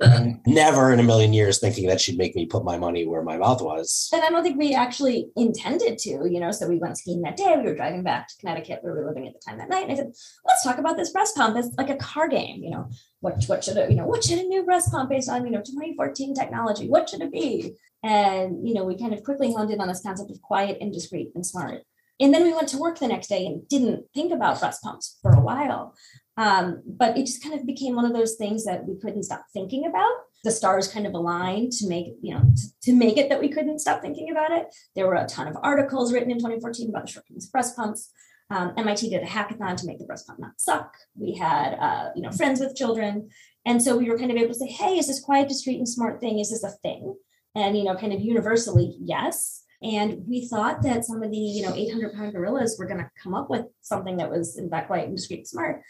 never 0.46 0.92
in 0.92 1.00
a 1.00 1.02
million 1.02 1.32
years 1.32 1.58
thinking 1.58 1.86
that 1.86 2.00
she'd 2.00 2.18
make 2.18 2.34
me 2.34 2.46
put 2.46 2.64
my 2.64 2.78
money 2.78 3.06
where 3.06 3.22
my 3.22 3.36
mouth 3.36 3.60
was. 3.60 4.08
And 4.12 4.22
I 4.22 4.28
don't 4.28 4.42
think 4.42 4.58
we 4.58 4.74
actually 4.74 5.28
intended 5.36 5.98
to, 5.98 6.28
you 6.30 6.40
know. 6.40 6.50
So 6.50 6.68
we 6.68 6.78
went 6.78 6.98
skiing 6.98 7.22
that 7.22 7.36
day. 7.36 7.54
We 7.56 7.64
were 7.64 7.74
driving 7.74 8.02
back 8.02 8.28
to 8.28 8.36
Connecticut. 8.38 8.80
Where 8.82 8.94
we 8.94 9.00
were 9.00 9.08
living 9.08 9.26
at 9.26 9.34
the 9.34 9.40
time 9.40 9.58
that 9.58 9.68
night. 9.68 9.84
And 9.84 9.92
I 9.92 9.96
said, 9.96 10.12
let's 10.46 10.62
talk 10.62 10.78
about 10.78 10.96
this 10.96 11.10
breast 11.10 11.36
pump. 11.36 11.56
It's 11.56 11.76
like 11.76 11.90
a 11.90 11.96
car 11.96 12.28
game, 12.28 12.62
you 12.62 12.70
know. 12.70 12.88
What 13.20 13.44
what 13.46 13.64
should 13.64 13.76
it, 13.76 13.90
you 13.90 13.96
know, 13.96 14.06
what 14.06 14.24
should 14.24 14.38
a 14.38 14.42
new 14.42 14.64
breast 14.64 14.90
pump 14.90 15.10
based 15.10 15.28
on, 15.28 15.44
you 15.44 15.50
know, 15.50 15.62
2014 15.62 16.34
technology? 16.34 16.88
What 16.88 17.08
should 17.08 17.22
it 17.22 17.32
be? 17.32 17.74
And 18.02 18.66
you 18.66 18.74
know, 18.74 18.84
we 18.84 18.98
kind 18.98 19.14
of 19.14 19.24
quickly 19.24 19.52
honed 19.52 19.70
in 19.70 19.80
on 19.80 19.88
this 19.88 20.02
concept 20.02 20.30
of 20.30 20.40
quiet 20.42 20.78
and 20.80 20.92
discreet 20.92 21.32
and 21.34 21.44
smart. 21.44 21.82
And 22.20 22.32
then 22.32 22.44
we 22.44 22.54
went 22.54 22.68
to 22.68 22.78
work 22.78 22.98
the 22.98 23.08
next 23.08 23.28
day 23.28 23.44
and 23.46 23.68
didn't 23.68 24.06
think 24.14 24.32
about 24.32 24.60
breast 24.60 24.82
pumps 24.82 25.18
for 25.22 25.32
a 25.32 25.40
while. 25.40 25.94
Um, 26.38 26.82
but 26.86 27.16
it 27.16 27.26
just 27.26 27.42
kind 27.42 27.58
of 27.58 27.66
became 27.66 27.94
one 27.94 28.04
of 28.04 28.12
those 28.12 28.36
things 28.36 28.64
that 28.64 28.86
we 28.86 28.98
couldn't 28.98 29.22
stop 29.22 29.44
thinking 29.52 29.86
about. 29.86 30.12
The 30.44 30.50
stars 30.50 30.88
kind 30.88 31.06
of 31.06 31.14
aligned 31.14 31.72
to 31.72 31.88
make, 31.88 32.08
you 32.20 32.34
know, 32.34 32.40
to, 32.40 32.80
to 32.82 32.92
make 32.92 33.16
it 33.16 33.30
that 33.30 33.40
we 33.40 33.48
couldn't 33.48 33.78
stop 33.78 34.02
thinking 34.02 34.30
about 34.30 34.52
it. 34.52 34.66
There 34.94 35.06
were 35.06 35.14
a 35.14 35.26
ton 35.26 35.48
of 35.48 35.56
articles 35.62 36.12
written 36.12 36.30
in 36.30 36.38
2014 36.38 36.90
about 36.90 37.06
the 37.06 37.12
shortcomings 37.12 37.46
of 37.46 37.52
breast 37.52 37.74
pumps. 37.74 38.10
Um, 38.50 38.74
MIT 38.76 39.10
did 39.10 39.22
a 39.22 39.26
hackathon 39.26 39.76
to 39.76 39.86
make 39.86 39.98
the 39.98 40.04
breast 40.04 40.26
pump 40.26 40.38
not 40.38 40.52
suck. 40.58 40.94
We 41.18 41.34
had, 41.34 41.74
uh, 41.74 42.10
you 42.14 42.22
know, 42.22 42.30
friends 42.30 42.60
with 42.60 42.76
children. 42.76 43.30
And 43.64 43.82
so 43.82 43.96
we 43.96 44.08
were 44.08 44.18
kind 44.18 44.30
of 44.30 44.36
able 44.36 44.52
to 44.52 44.58
say, 44.58 44.68
hey, 44.68 44.98
is 44.98 45.08
this 45.08 45.20
quiet, 45.20 45.48
discreet, 45.48 45.78
and 45.78 45.88
smart 45.88 46.20
thing? 46.20 46.38
Is 46.38 46.50
this 46.50 46.62
a 46.62 46.70
thing? 46.70 47.16
And, 47.54 47.76
you 47.76 47.84
know, 47.84 47.96
kind 47.96 48.12
of 48.12 48.20
universally, 48.20 48.94
yes. 49.00 49.64
And 49.86 50.24
we 50.26 50.48
thought 50.48 50.82
that 50.82 51.04
some 51.04 51.22
of 51.22 51.30
the, 51.30 51.36
you 51.36 51.62
know, 51.62 51.74
800 51.74 52.14
pound 52.14 52.32
gorillas 52.32 52.76
were 52.78 52.86
going 52.86 52.98
to 52.98 53.10
come 53.22 53.34
up 53.34 53.48
with 53.48 53.66
something 53.82 54.16
that 54.16 54.30
was 54.30 54.58
in 54.58 54.68
fact 54.68 54.88
quiet 54.88 55.06
and 55.06 55.16
discreet 55.16 55.38
and 55.38 55.48
smart. 55.48 55.82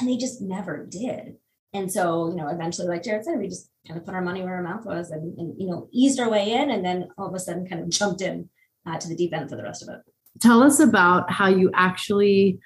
And 0.00 0.08
they 0.08 0.16
just 0.16 0.42
never 0.42 0.84
did. 0.86 1.36
And 1.72 1.90
so, 1.90 2.30
you 2.30 2.36
know, 2.36 2.48
eventually, 2.48 2.88
like 2.88 3.04
Jared 3.04 3.24
said, 3.24 3.38
we 3.38 3.48
just 3.48 3.68
kind 3.86 3.98
of 3.98 4.04
put 4.04 4.14
our 4.14 4.22
money 4.22 4.42
where 4.42 4.56
our 4.56 4.62
mouth 4.62 4.84
was 4.84 5.10
and, 5.10 5.38
and 5.38 5.54
you 5.60 5.68
know, 5.68 5.88
eased 5.92 6.18
our 6.18 6.30
way 6.30 6.52
in 6.52 6.70
and 6.70 6.84
then 6.84 7.08
all 7.16 7.28
of 7.28 7.34
a 7.34 7.38
sudden 7.38 7.66
kind 7.66 7.82
of 7.82 7.90
jumped 7.90 8.22
in 8.22 8.48
uh, 8.86 8.98
to 8.98 9.08
the 9.08 9.16
deep 9.16 9.32
end 9.32 9.50
for 9.50 9.56
the 9.56 9.62
rest 9.62 9.82
of 9.82 9.88
it. 9.88 10.00
Tell 10.40 10.62
us 10.62 10.80
about 10.80 11.30
how 11.30 11.48
you 11.48 11.70
actually 11.74 12.58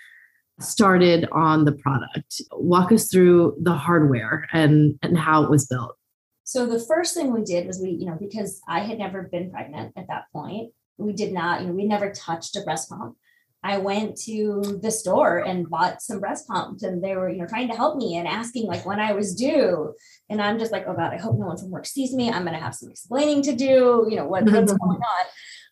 started 0.58 1.28
on 1.32 1.64
the 1.64 1.72
product. 1.72 2.40
Walk 2.52 2.92
us 2.92 3.10
through 3.10 3.56
the 3.60 3.74
hardware 3.74 4.48
and, 4.52 4.98
and 5.02 5.18
how 5.18 5.44
it 5.44 5.50
was 5.50 5.66
built. 5.66 5.96
So 6.44 6.64
the 6.64 6.80
first 6.80 7.14
thing 7.14 7.32
we 7.32 7.42
did 7.42 7.66
was 7.66 7.78
we, 7.78 7.90
you 7.90 8.06
know, 8.06 8.16
because 8.18 8.62
I 8.66 8.80
had 8.80 8.98
never 8.98 9.24
been 9.24 9.50
pregnant 9.50 9.92
at 9.96 10.08
that 10.08 10.24
point, 10.32 10.72
we 10.98 11.12
did 11.12 11.32
not, 11.32 11.60
you 11.60 11.68
know, 11.68 11.72
we 11.72 11.86
never 11.86 12.12
touched 12.12 12.56
a 12.56 12.60
breast 12.62 12.90
pump. 12.90 13.16
I 13.62 13.78
went 13.78 14.16
to 14.22 14.78
the 14.82 14.90
store 14.90 15.38
and 15.38 15.68
bought 15.68 16.00
some 16.00 16.20
breast 16.20 16.46
pumps 16.46 16.84
and 16.84 17.02
they 17.02 17.16
were, 17.16 17.28
you 17.28 17.38
know, 17.38 17.46
trying 17.46 17.68
to 17.68 17.74
help 17.74 17.96
me 17.96 18.16
and 18.16 18.28
asking 18.28 18.66
like 18.66 18.86
when 18.86 19.00
I 19.00 19.12
was 19.12 19.34
due. 19.34 19.94
And 20.30 20.40
I'm 20.40 20.58
just 20.58 20.70
like, 20.70 20.84
oh 20.86 20.94
God, 20.94 21.12
I 21.12 21.16
hope 21.16 21.38
no 21.38 21.46
one 21.46 21.56
from 21.56 21.70
work 21.70 21.86
sees 21.86 22.12
me. 22.12 22.30
I'm 22.30 22.44
gonna 22.44 22.60
have 22.60 22.74
some 22.74 22.90
explaining 22.90 23.42
to 23.42 23.54
do, 23.54 24.06
you 24.08 24.16
know, 24.16 24.26
what, 24.26 24.44
what's 24.44 24.72
going 24.72 25.00
on. 25.00 25.26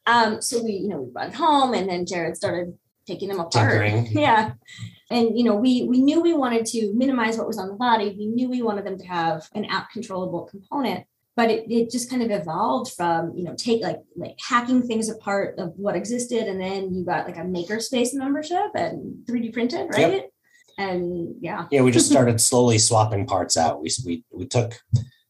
Um, 0.06 0.42
so 0.42 0.62
we, 0.62 0.72
you 0.72 0.88
know, 0.88 1.02
we 1.02 1.12
brought 1.12 1.34
home 1.34 1.74
and 1.74 1.88
then 1.88 2.06
Jared 2.06 2.36
started 2.36 2.74
taking 3.06 3.28
them 3.28 3.40
apart. 3.40 3.70
Tinkering. 3.70 4.06
Yeah. 4.12 4.52
And 5.08 5.38
you 5.38 5.44
know, 5.44 5.54
we 5.54 5.84
we 5.84 6.00
knew 6.00 6.20
we 6.20 6.34
wanted 6.34 6.66
to 6.66 6.92
minimize 6.92 7.38
what 7.38 7.46
was 7.46 7.58
on 7.58 7.68
the 7.68 7.74
body. 7.74 8.16
We 8.18 8.26
knew 8.26 8.48
we 8.48 8.62
wanted 8.62 8.84
them 8.84 8.98
to 8.98 9.06
have 9.06 9.48
an 9.54 9.64
app 9.66 9.90
controllable 9.90 10.46
component, 10.46 11.06
but 11.36 11.50
it, 11.50 11.70
it 11.70 11.90
just 11.90 12.08
kind 12.08 12.22
of 12.22 12.30
evolved 12.30 12.94
from, 12.94 13.32
you 13.36 13.44
know, 13.44 13.54
take 13.54 13.82
like 13.82 14.00
like 14.16 14.36
hacking 14.40 14.82
things 14.82 15.10
apart 15.10 15.58
of 15.58 15.74
what 15.76 15.94
existed, 15.94 16.48
and 16.48 16.60
then 16.60 16.94
you 16.94 17.04
got 17.04 17.26
like 17.26 17.36
a 17.36 17.40
makerspace 17.40 18.14
membership 18.14 18.70
and 18.74 19.24
3D 19.26 19.52
printed, 19.52 19.88
right? 19.92 20.12
Yep. 20.12 20.30
And 20.78 21.34
yeah. 21.40 21.66
Yeah, 21.70 21.82
we 21.82 21.90
just 21.90 22.10
started 22.10 22.40
slowly 22.40 22.78
swapping 22.78 23.26
parts 23.26 23.56
out. 23.56 23.82
We 23.82 23.90
we 24.04 24.24
we 24.30 24.46
took 24.46 24.80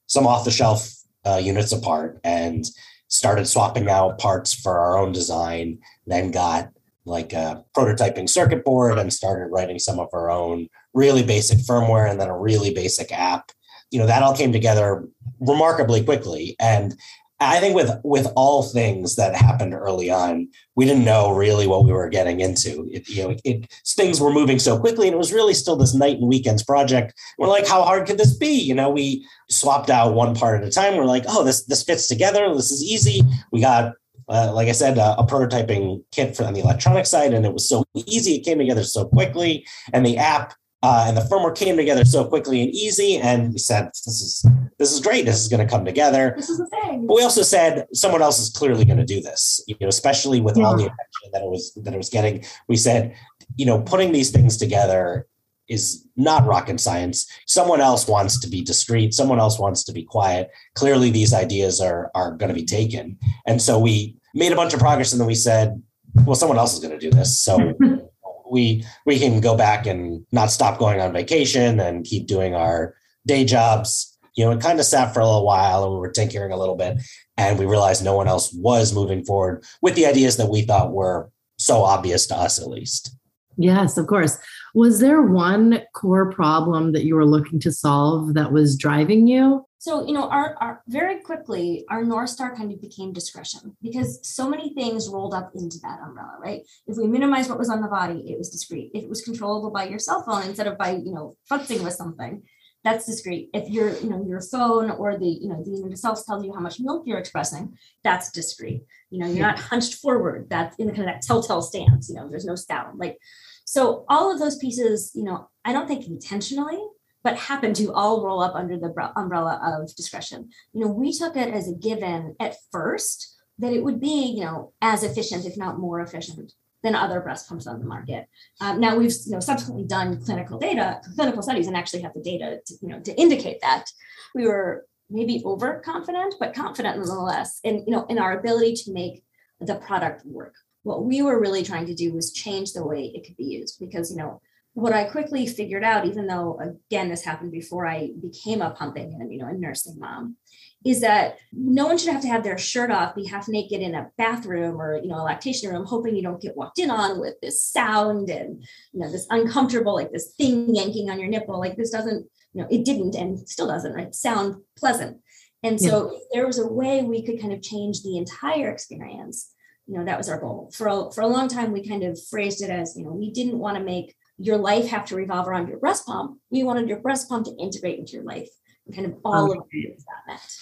some 0.06 0.26
off 0.26 0.44
the 0.44 0.50
shelf 0.52 0.88
uh, 1.26 1.40
units 1.42 1.72
apart 1.72 2.20
and 2.22 2.64
started 3.08 3.46
swapping 3.46 3.88
out 3.88 4.18
parts 4.18 4.54
for 4.54 4.78
our 4.78 4.98
own 4.98 5.10
design. 5.10 5.78
Then 6.06 6.30
got 6.30 6.70
like 7.04 7.32
a 7.32 7.64
prototyping 7.76 8.28
circuit 8.28 8.64
board 8.64 8.98
and 8.98 9.12
started 9.12 9.50
writing 9.50 9.78
some 9.78 9.98
of 9.98 10.08
our 10.12 10.30
own 10.30 10.68
really 10.94 11.22
basic 11.25 11.58
firmware 11.58 12.08
and 12.10 12.20
then 12.20 12.28
a 12.28 12.38
really 12.38 12.72
basic 12.72 13.12
app. 13.12 13.50
You 13.90 14.00
know, 14.00 14.07
that 14.07 14.23
all 14.23 14.37
came 14.37 14.52
together 14.52 15.07
remarkably 15.40 16.02
quickly. 16.02 16.57
And 16.59 16.95
I 17.38 17.61
think 17.61 17.75
with 17.75 17.90
with 18.02 18.33
all 18.35 18.62
things 18.62 19.16
that 19.16 19.35
happened 19.35 19.75
early 19.75 20.11
on, 20.11 20.49
we 20.75 20.87
didn't 20.87 21.05
know 21.05 21.35
really 21.35 21.66
what 21.66 21.85
we 21.85 21.93
were 21.93 22.09
getting 22.09 22.40
into. 22.40 22.88
It, 22.90 23.09
you 23.09 23.23
know, 23.25 23.37
it, 23.45 23.66
things 23.87 24.21
were 24.21 24.33
moving 24.33 24.59
so 24.59 24.78
quickly, 24.78 25.07
and 25.07 25.14
it 25.14 25.19
was 25.19 25.35
really 25.35 25.52
still 25.52 25.76
this 25.76 25.95
night 25.95 26.16
and 26.16 26.28
weekends 26.28 26.64
project. 26.64 27.12
We're 27.38 27.49
like, 27.49 27.66
how 27.66 27.83
hard 27.83 28.07
could 28.07 28.16
this 28.16 28.35
be? 28.35 28.59
You 28.59 28.75
know, 28.75 28.88
we 28.88 29.26
swapped 29.50 29.90
out 29.90 30.14
one 30.14 30.35
part 30.35 30.62
at 30.62 30.69
a 30.69 30.71
time. 30.71 30.97
We're 30.97 31.05
like, 31.05 31.25
oh, 31.28 31.45
this 31.45 31.64
this 31.64 31.83
fits 31.83 32.09
together. 32.09 32.52
This 32.55 32.71
is 32.71 32.83
easy. 32.83 33.21
We 33.52 33.61
got 33.61 33.93
uh, 34.28 34.50
like 34.52 34.69
I 34.69 34.73
said, 34.73 34.99
uh, 34.99 35.16
a 35.19 35.26
prototyping 35.26 36.02
kit 36.12 36.37
for 36.37 36.45
on 36.45 36.55
the 36.55 36.61
electronic 36.61 37.07
side, 37.07 37.35
and 37.35 37.45
it 37.45 37.52
was 37.52 37.69
so 37.69 37.85
easy. 37.95 38.37
It 38.37 38.45
came 38.45 38.59
together 38.59 38.83
so 38.83 39.05
quickly, 39.05 39.66
and 39.93 40.07
the 40.07 40.16
app 40.16 40.55
uh, 40.87 41.05
and 41.09 41.16
the 41.16 41.23
firmware 41.23 41.57
came 41.57 41.76
together 41.76 42.05
so 42.05 42.25
quickly 42.25 42.62
and 42.62 42.71
easy. 42.71 43.16
And 43.16 43.52
we 43.52 43.59
said, 43.59 43.88
"This 43.88 44.23
is 44.23 44.47
this 44.78 44.93
is 44.93 45.00
great. 45.00 45.26
This 45.26 45.40
is 45.40 45.49
going 45.49 45.66
to 45.66 45.69
come 45.69 45.85
together." 45.85 46.35
This 46.37 46.49
is 46.49 46.59
the 46.59 46.66
thing. 46.66 47.09
But 47.09 47.16
we 47.16 47.25
also 47.25 47.43
said 47.43 47.88
someone 47.93 48.23
else 48.23 48.38
is 48.38 48.50
clearly 48.50 48.85
going 48.85 48.99
to 48.99 49.05
do 49.05 49.21
this. 49.21 49.61
You 49.66 49.75
know, 49.81 49.88
especially 49.88 50.40
with 50.40 50.57
all 50.57 50.76
the 50.76 50.85
attention 50.85 51.28
that 51.33 51.43
it 51.43 51.50
was 51.50 51.75
that 51.83 51.93
it 51.93 51.97
was 51.97 52.09
getting. 52.09 52.45
We 52.69 52.76
said, 52.76 53.16
you 53.57 53.66
know, 53.66 53.83
putting 53.83 54.12
these 54.12 54.31
things 54.31 54.57
together 54.57 55.26
is 55.69 56.07
not 56.14 56.47
rocket 56.47 56.78
science. 56.78 57.28
Someone 57.49 57.81
else 57.81 58.07
wants 58.07 58.38
to 58.38 58.49
be 58.49 58.62
discreet. 58.62 59.12
Someone 59.12 59.40
else 59.40 59.59
wants 59.59 59.83
to 59.85 59.93
be 59.93 60.05
quiet. 60.05 60.50
Clearly, 60.76 61.11
these 61.11 61.35
ideas 61.35 61.81
are 61.81 62.12
are 62.14 62.31
going 62.37 62.50
to 62.55 62.61
be 62.62 62.64
taken. 62.64 63.19
And 63.45 63.61
so 63.61 63.76
we 63.81 64.19
made 64.35 64.52
a 64.52 64.57
bunch 64.57 64.73
of 64.73 64.78
progress, 64.78 65.11
and 65.11 65.21
then 65.21 65.26
we 65.26 65.35
said, 65.35 65.83
well, 66.25 66.37
someone 66.37 66.59
else 66.59 66.75
is 66.75 66.81
going 66.81 66.97
to 66.97 67.11
do 67.11 67.11
this. 67.11 67.40
So 67.40 67.75
we 68.50 68.84
we 69.04 69.18
can 69.18 69.40
go 69.40 69.56
back 69.56 69.86
and 69.86 70.24
not 70.32 70.50
stop 70.50 70.78
going 70.78 71.00
on 71.00 71.12
vacation 71.12 71.80
and 71.80 72.04
keep 72.04 72.26
doing 72.26 72.54
our 72.54 72.94
day 73.26 73.44
jobs. 73.44 74.18
You 74.34 74.44
know, 74.44 74.52
it 74.52 74.60
kind 74.60 74.78
of 74.78 74.84
sat 74.84 75.14
for 75.14 75.20
a 75.20 75.24
little 75.24 75.46
while, 75.46 75.84
and 75.84 75.92
we 75.94 75.98
were 75.98 76.10
tinkering 76.10 76.52
a 76.52 76.58
little 76.58 76.76
bit, 76.76 76.98
and 77.36 77.58
we 77.58 77.64
realized 77.64 78.04
no 78.04 78.14
one 78.14 78.28
else 78.28 78.52
was 78.52 78.94
moving 78.94 79.24
forward 79.24 79.64
with 79.80 79.94
the 79.94 80.06
ideas 80.06 80.36
that 80.36 80.50
we 80.50 80.62
thought 80.62 80.92
were 80.92 81.30
so 81.58 81.82
obvious 81.82 82.26
to 82.26 82.36
us, 82.36 82.60
at 82.60 82.68
least. 82.68 83.16
Yes, 83.56 83.96
of 83.96 84.06
course. 84.06 84.36
Was 84.74 85.00
there 85.00 85.22
one 85.22 85.80
core 85.94 86.30
problem 86.30 86.92
that 86.92 87.04
you 87.04 87.14
were 87.14 87.24
looking 87.24 87.58
to 87.60 87.72
solve 87.72 88.34
that 88.34 88.52
was 88.52 88.76
driving 88.76 89.26
you? 89.26 89.64
So, 89.87 90.05
you 90.05 90.14
know, 90.14 90.28
our, 90.28 90.57
our 90.61 90.83
very 90.88 91.21
quickly, 91.21 91.85
our 91.88 92.02
North 92.02 92.31
Star 92.31 92.57
kind 92.57 92.73
of 92.73 92.81
became 92.81 93.12
discretion 93.12 93.76
because 93.81 94.19
so 94.28 94.50
many 94.50 94.75
things 94.75 95.09
rolled 95.09 95.33
up 95.33 95.52
into 95.55 95.78
that 95.85 96.00
umbrella, 96.05 96.38
right? 96.40 96.62
If 96.88 96.97
we 96.97 97.07
minimize 97.07 97.49
what 97.49 97.57
was 97.57 97.71
on 97.71 97.83
the 97.83 97.87
body, 97.87 98.25
it 98.28 98.37
was 98.37 98.50
discreet. 98.50 98.90
If 98.95 99.05
it 99.05 99.09
was 99.09 99.23
controllable 99.23 99.71
by 99.71 99.87
your 99.87 100.00
cell 100.00 100.25
phone 100.25 100.43
instead 100.43 100.66
of 100.66 100.76
by, 100.76 100.97
you 100.97 101.12
know, 101.12 101.37
futzing 101.49 101.85
with 101.85 101.93
something, 101.93 102.43
that's 102.83 103.07
discreet. 103.07 103.50
If 103.55 103.71
your, 103.71 103.97
you 103.99 104.11
know, 104.11 104.26
your 104.26 104.40
phone 104.40 104.90
or 104.90 105.16
the, 105.19 105.28
you 105.28 105.49
know, 105.49 105.62
the 105.62 105.71
unit 105.71 105.93
itself 105.93 106.21
tells 106.26 106.45
you 106.45 106.52
how 106.52 106.59
much 106.59 106.81
milk 106.81 107.05
you're 107.07 107.21
expressing, 107.21 107.78
that's 108.02 108.33
discreet. 108.33 108.83
You 109.11 109.21
know, 109.21 109.28
you're 109.28 109.47
not 109.47 109.61
hunched 109.61 109.95
forward. 109.95 110.49
That's 110.50 110.75
in 110.81 110.88
the 110.88 110.95
kind 110.95 111.09
of 111.09 111.14
that 111.14 111.23
telltale 111.23 111.62
stance. 111.62 112.09
You 112.09 112.16
know, 112.16 112.28
there's 112.28 112.45
no 112.45 112.57
sound. 112.57 112.99
Like, 112.99 113.19
so 113.64 114.05
all 114.09 114.33
of 114.33 114.40
those 114.40 114.57
pieces, 114.57 115.12
you 115.14 115.23
know, 115.23 115.49
I 115.64 115.73
don't 115.73 115.87
think 115.87 116.09
intentionally, 116.09 116.81
but 117.26 117.37
happen 117.37 117.75
to 117.75 117.92
all 117.92 118.25
roll 118.25 118.40
up 118.40 118.54
under 118.54 118.78
the 118.78 118.95
umbrella 119.16 119.61
of 119.61 119.92
discretion. 119.97 120.49
You 120.73 120.83
know, 120.83 120.92
we 120.92 121.12
took 121.12 121.35
it 121.37 121.52
as 121.52 121.68
a 121.68 121.75
given 121.75 122.37
at 122.38 122.54
first 122.71 123.37
that 123.59 123.73
it 123.73 123.83
would 123.83 123.99
be, 123.99 124.26
you 124.37 124.45
know, 124.45 124.73
as 124.80 125.02
efficient, 125.02 125.45
if 125.45 125.56
not 125.56 125.80
more 125.80 126.00
efficient 126.00 126.52
than 126.85 126.95
other 126.95 127.18
breast 127.18 127.49
pumps 127.49 127.66
on 127.66 127.80
the 127.80 127.85
market. 127.85 128.28
Um, 128.61 128.78
now 128.78 128.97
we've, 128.97 129.11
you 129.26 129.33
know, 129.33 129.40
subsequently 129.40 129.88
done 129.88 130.23
clinical 130.25 130.56
data, 130.56 131.00
clinical 131.16 131.42
studies, 131.42 131.66
and 131.66 131.76
actually 131.76 132.02
have 132.02 132.14
the 132.14 132.23
data, 132.23 132.61
to, 132.64 132.75
you 132.80 132.90
know, 132.90 133.00
to 133.00 133.12
indicate 133.21 133.61
that 133.62 133.87
we 134.33 134.47
were 134.47 134.87
maybe 135.11 135.42
overconfident, 135.45 136.37
but 136.38 136.54
confident 136.54 136.97
nonetheless, 136.97 137.59
in 137.64 137.83
you 137.88 137.90
know, 137.90 138.06
in 138.09 138.21
our 138.21 138.38
ability 138.38 138.75
to 138.85 138.92
make 138.92 139.25
the 139.61 139.75
product 139.75 140.25
work. 140.25 140.54
What 140.85 141.02
we 141.02 141.23
were 141.23 141.40
really 141.40 141.64
trying 141.64 141.87
to 141.87 141.95
do 141.95 142.12
was 142.12 142.33
change 142.33 142.73
the 142.73 142.87
way 142.87 143.11
it 143.12 143.26
could 143.26 143.37
be 143.37 143.47
used 143.47 143.80
because, 143.80 144.12
you 144.12 144.16
know, 144.16 144.40
what 144.76 144.92
I 144.92 145.04
quickly 145.04 145.47
figured 145.47 145.83
out, 145.83 146.04
even 146.04 146.26
though 146.26 146.61
again 146.61 147.09
this 147.09 147.25
happened 147.25 147.50
before 147.50 147.87
I 147.87 148.11
became 148.21 148.61
a 148.61 148.73
pumping 148.73 149.14
and 149.18 149.33
you 149.33 149.38
know 149.38 149.47
a 149.47 149.54
nursing 149.54 149.99
mom, 149.99 150.37
is 150.85 151.00
that 151.00 151.38
no 151.50 151.87
one 151.87 151.97
should 151.97 152.12
have 152.12 152.21
to 152.21 152.28
have 152.28 152.45
their 152.45 152.59
shirt 152.59 152.90
off, 152.90 153.14
be 153.14 153.25
half 153.25 153.49
naked 153.49 153.80
in 153.80 153.95
a 153.95 154.11
bathroom 154.18 154.78
or 154.78 154.99
you 154.99 155.09
know 155.09 155.16
a 155.16 155.25
lactation 155.25 155.71
room, 155.71 155.87
hoping 155.87 156.14
you 156.14 156.23
don't 156.23 156.42
get 156.42 156.59
walked 156.59 156.78
in 156.78 156.90
on 156.90 157.18
with 157.18 157.40
this 157.40 157.62
sound 157.62 158.28
and 158.28 158.62
you 158.92 159.00
know 159.00 159.11
this 159.11 159.26
uncomfortable 159.30 159.95
like 159.95 160.12
this 160.12 160.35
thing 160.37 160.75
yanking 160.75 161.09
on 161.09 161.18
your 161.18 161.30
nipple. 161.30 161.59
Like 161.59 161.78
this 161.78 161.90
doesn't, 161.90 162.26
you 162.52 162.61
know, 162.61 162.68
it 162.71 162.85
didn't 162.85 163.14
and 163.14 163.49
still 163.49 163.68
doesn't 163.68 163.95
right 163.95 164.14
sound 164.14 164.56
pleasant. 164.76 165.16
And 165.62 165.80
so 165.80 166.11
if 166.14 166.23
there 166.35 166.47
was 166.47 166.59
a 166.59 166.68
way 166.68 167.02
we 167.02 167.25
could 167.25 167.40
kind 167.40 167.54
of 167.54 167.62
change 167.62 168.02
the 168.02 168.18
entire 168.18 168.71
experience 168.71 169.52
you 169.88 169.97
know, 169.97 170.04
that 170.04 170.18
was 170.18 170.28
our 170.28 170.40
goal. 170.40 170.73
For 170.75 170.88
a, 170.88 171.12
for 171.12 171.21
a 171.21 171.28
long 171.28 171.47
time, 171.47 171.71
we 171.71 171.88
kind 171.88 172.02
of 172.02 172.18
phrased 172.28 172.61
it 172.61 172.71
as, 172.71 172.97
you 172.97 173.04
know, 173.04 173.12
we 173.12 173.30
didn't 173.30 173.61
want 173.61 173.78
to 173.78 173.85
make 173.85 174.16
your 174.38 174.59
life 174.59 174.88
have 174.88 175.05
to 175.07 175.16
revolve 175.16 175.49
around 175.49 175.69
your 175.69 175.78
breast 175.78 176.07
pump. 176.07 176.38
We 176.50 176.62
wanted 176.62 176.88
your 176.88 176.99
breast 176.99 177.28
pump 177.28 177.47
to 177.47 177.57
integrate 177.59 177.99
into 177.99 178.12
your 178.12 178.25
life 178.25 178.50
and 178.87 178.95
kind 178.95 179.07
of 179.07 179.14
all 179.25 179.50
okay. 179.50 179.95
of 179.97 180.05
that 180.05 180.26
meant. 180.26 180.57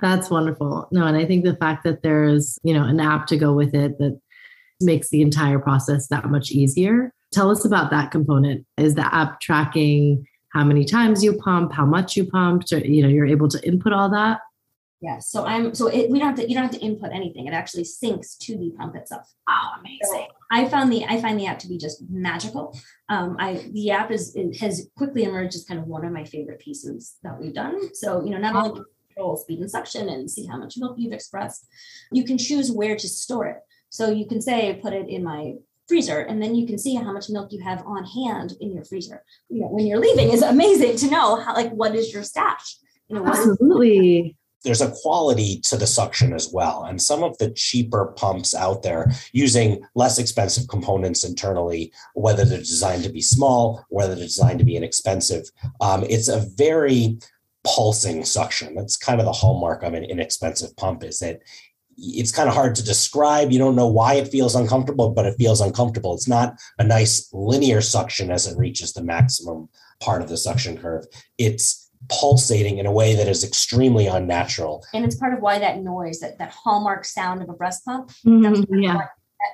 That's 0.00 0.30
wonderful. 0.30 0.88
No, 0.90 1.06
and 1.06 1.16
I 1.16 1.24
think 1.24 1.44
the 1.44 1.56
fact 1.56 1.84
that 1.84 2.02
there's, 2.02 2.58
you 2.62 2.74
know, 2.74 2.84
an 2.84 3.00
app 3.00 3.26
to 3.28 3.36
go 3.36 3.52
with 3.52 3.74
it 3.74 3.98
that 3.98 4.18
makes 4.80 5.10
the 5.10 5.22
entire 5.22 5.58
process 5.58 6.08
that 6.08 6.30
much 6.30 6.50
easier. 6.50 7.12
Tell 7.30 7.50
us 7.50 7.64
about 7.64 7.90
that 7.90 8.10
component. 8.10 8.66
Is 8.76 8.94
the 8.94 9.14
app 9.14 9.40
tracking 9.40 10.26
how 10.52 10.64
many 10.64 10.84
times 10.84 11.22
you 11.22 11.34
pump, 11.34 11.72
how 11.72 11.86
much 11.86 12.16
you 12.16 12.24
pumped, 12.24 12.72
or, 12.72 12.78
you 12.78 13.02
know, 13.02 13.08
you're 13.08 13.26
able 13.26 13.48
to 13.48 13.66
input 13.66 13.92
all 13.92 14.10
that? 14.10 14.40
Yes. 15.02 15.28
So 15.28 15.44
I'm 15.44 15.74
so 15.74 15.88
it, 15.88 16.10
we 16.10 16.20
don't 16.20 16.28
have 16.28 16.36
to 16.36 16.48
you 16.48 16.54
don't 16.54 16.62
have 16.62 16.72
to 16.72 16.80
input 16.80 17.10
anything. 17.12 17.46
It 17.48 17.52
actually 17.52 17.82
syncs 17.82 18.38
to 18.38 18.56
the 18.56 18.70
pump 18.78 18.94
itself. 18.94 19.26
Oh, 19.48 19.68
amazing. 19.80 19.98
So 20.02 20.26
I 20.52 20.68
found 20.68 20.92
the 20.92 21.04
I 21.06 21.20
find 21.20 21.40
the 21.40 21.46
app 21.46 21.58
to 21.60 21.68
be 21.68 21.78
just 21.78 22.02
magical. 22.10 22.78
Um, 23.08 23.36
I 23.38 23.64
the 23.72 23.90
app 23.90 24.10
is 24.10 24.36
has 24.60 24.88
quickly 24.96 25.24
emerged 25.24 25.54
as 25.54 25.64
kind 25.64 25.80
of 25.80 25.86
one 25.86 26.04
of 26.04 26.12
my 26.12 26.24
favorite 26.24 26.60
pieces 26.60 27.16
that 27.22 27.40
we've 27.40 27.54
done. 27.54 27.94
So 27.94 28.22
you 28.22 28.30
know 28.30 28.38
not 28.38 28.54
only 28.54 28.82
control 29.08 29.36
speed 29.38 29.60
and 29.60 29.70
suction 29.70 30.10
and 30.10 30.30
see 30.30 30.46
how 30.46 30.58
much 30.58 30.74
milk 30.76 30.96
you've 30.98 31.14
expressed, 31.14 31.66
you 32.12 32.24
can 32.24 32.36
choose 32.36 32.70
where 32.70 32.96
to 32.96 33.08
store 33.08 33.46
it. 33.46 33.60
So 33.88 34.10
you 34.10 34.26
can 34.26 34.42
say 34.42 34.78
put 34.82 34.92
it 34.92 35.08
in 35.08 35.24
my 35.24 35.54
freezer 35.88 36.20
and 36.20 36.40
then 36.42 36.54
you 36.54 36.66
can 36.66 36.78
see 36.78 36.94
how 36.96 37.12
much 37.12 37.30
milk 37.30 37.50
you 37.50 37.60
have 37.62 37.82
on 37.86 38.04
hand 38.04 38.52
in 38.60 38.72
your 38.74 38.84
freezer. 38.84 39.24
You 39.48 39.62
know, 39.62 39.68
when 39.68 39.86
you're 39.86 39.98
leaving 39.98 40.32
is 40.32 40.42
amazing 40.42 40.96
to 40.96 41.10
know 41.10 41.36
how 41.36 41.54
like 41.54 41.70
what 41.70 41.96
is 41.96 42.12
your 42.12 42.24
stash. 42.24 42.76
You 43.08 43.16
know, 43.16 43.26
Absolutely 43.26 44.36
there's 44.64 44.80
a 44.80 44.92
quality 45.02 45.60
to 45.60 45.76
the 45.76 45.86
suction 45.86 46.32
as 46.32 46.50
well. 46.52 46.84
And 46.84 47.00
some 47.00 47.22
of 47.22 47.36
the 47.38 47.50
cheaper 47.50 48.14
pumps 48.16 48.54
out 48.54 48.82
there 48.82 49.10
using 49.32 49.82
less 49.94 50.18
expensive 50.18 50.68
components 50.68 51.24
internally, 51.24 51.92
whether 52.14 52.44
they're 52.44 52.58
designed 52.58 53.04
to 53.04 53.10
be 53.10 53.22
small, 53.22 53.84
whether 53.88 54.14
they're 54.14 54.24
designed 54.24 54.58
to 54.60 54.64
be 54.64 54.76
inexpensive, 54.76 55.44
um, 55.80 56.04
it's 56.08 56.28
a 56.28 56.46
very 56.56 57.18
pulsing 57.64 58.24
suction. 58.24 58.74
That's 58.74 58.96
kind 58.96 59.20
of 59.20 59.26
the 59.26 59.32
hallmark 59.32 59.82
of 59.82 59.94
an 59.94 60.04
inexpensive 60.04 60.76
pump 60.76 61.04
is 61.04 61.18
that 61.20 61.40
it's 61.96 62.32
kind 62.32 62.48
of 62.48 62.54
hard 62.54 62.74
to 62.76 62.84
describe. 62.84 63.52
You 63.52 63.58
don't 63.58 63.76
know 63.76 63.86
why 63.86 64.14
it 64.14 64.28
feels 64.28 64.54
uncomfortable, 64.54 65.10
but 65.10 65.26
it 65.26 65.36
feels 65.36 65.60
uncomfortable. 65.60 66.14
It's 66.14 66.28
not 66.28 66.58
a 66.78 66.84
nice 66.84 67.28
linear 67.32 67.80
suction 67.80 68.30
as 68.30 68.46
it 68.46 68.56
reaches 68.56 68.92
the 68.92 69.04
maximum 69.04 69.68
part 70.00 70.22
of 70.22 70.28
the 70.28 70.36
suction 70.36 70.76
curve. 70.76 71.04
It's 71.38 71.81
pulsating 72.08 72.78
in 72.78 72.86
a 72.86 72.92
way 72.92 73.14
that 73.14 73.28
is 73.28 73.44
extremely 73.44 74.06
unnatural. 74.06 74.84
And 74.94 75.04
it's 75.04 75.16
part 75.16 75.34
of 75.34 75.40
why 75.40 75.58
that 75.58 75.80
noise, 75.80 76.20
that, 76.20 76.38
that 76.38 76.50
hallmark 76.50 77.04
sound 77.04 77.42
of 77.42 77.48
a 77.48 77.54
breast 77.54 77.84
pump, 77.84 78.10
mm-hmm, 78.26 78.74
yeah. 78.74 78.94
that, 78.94 79.08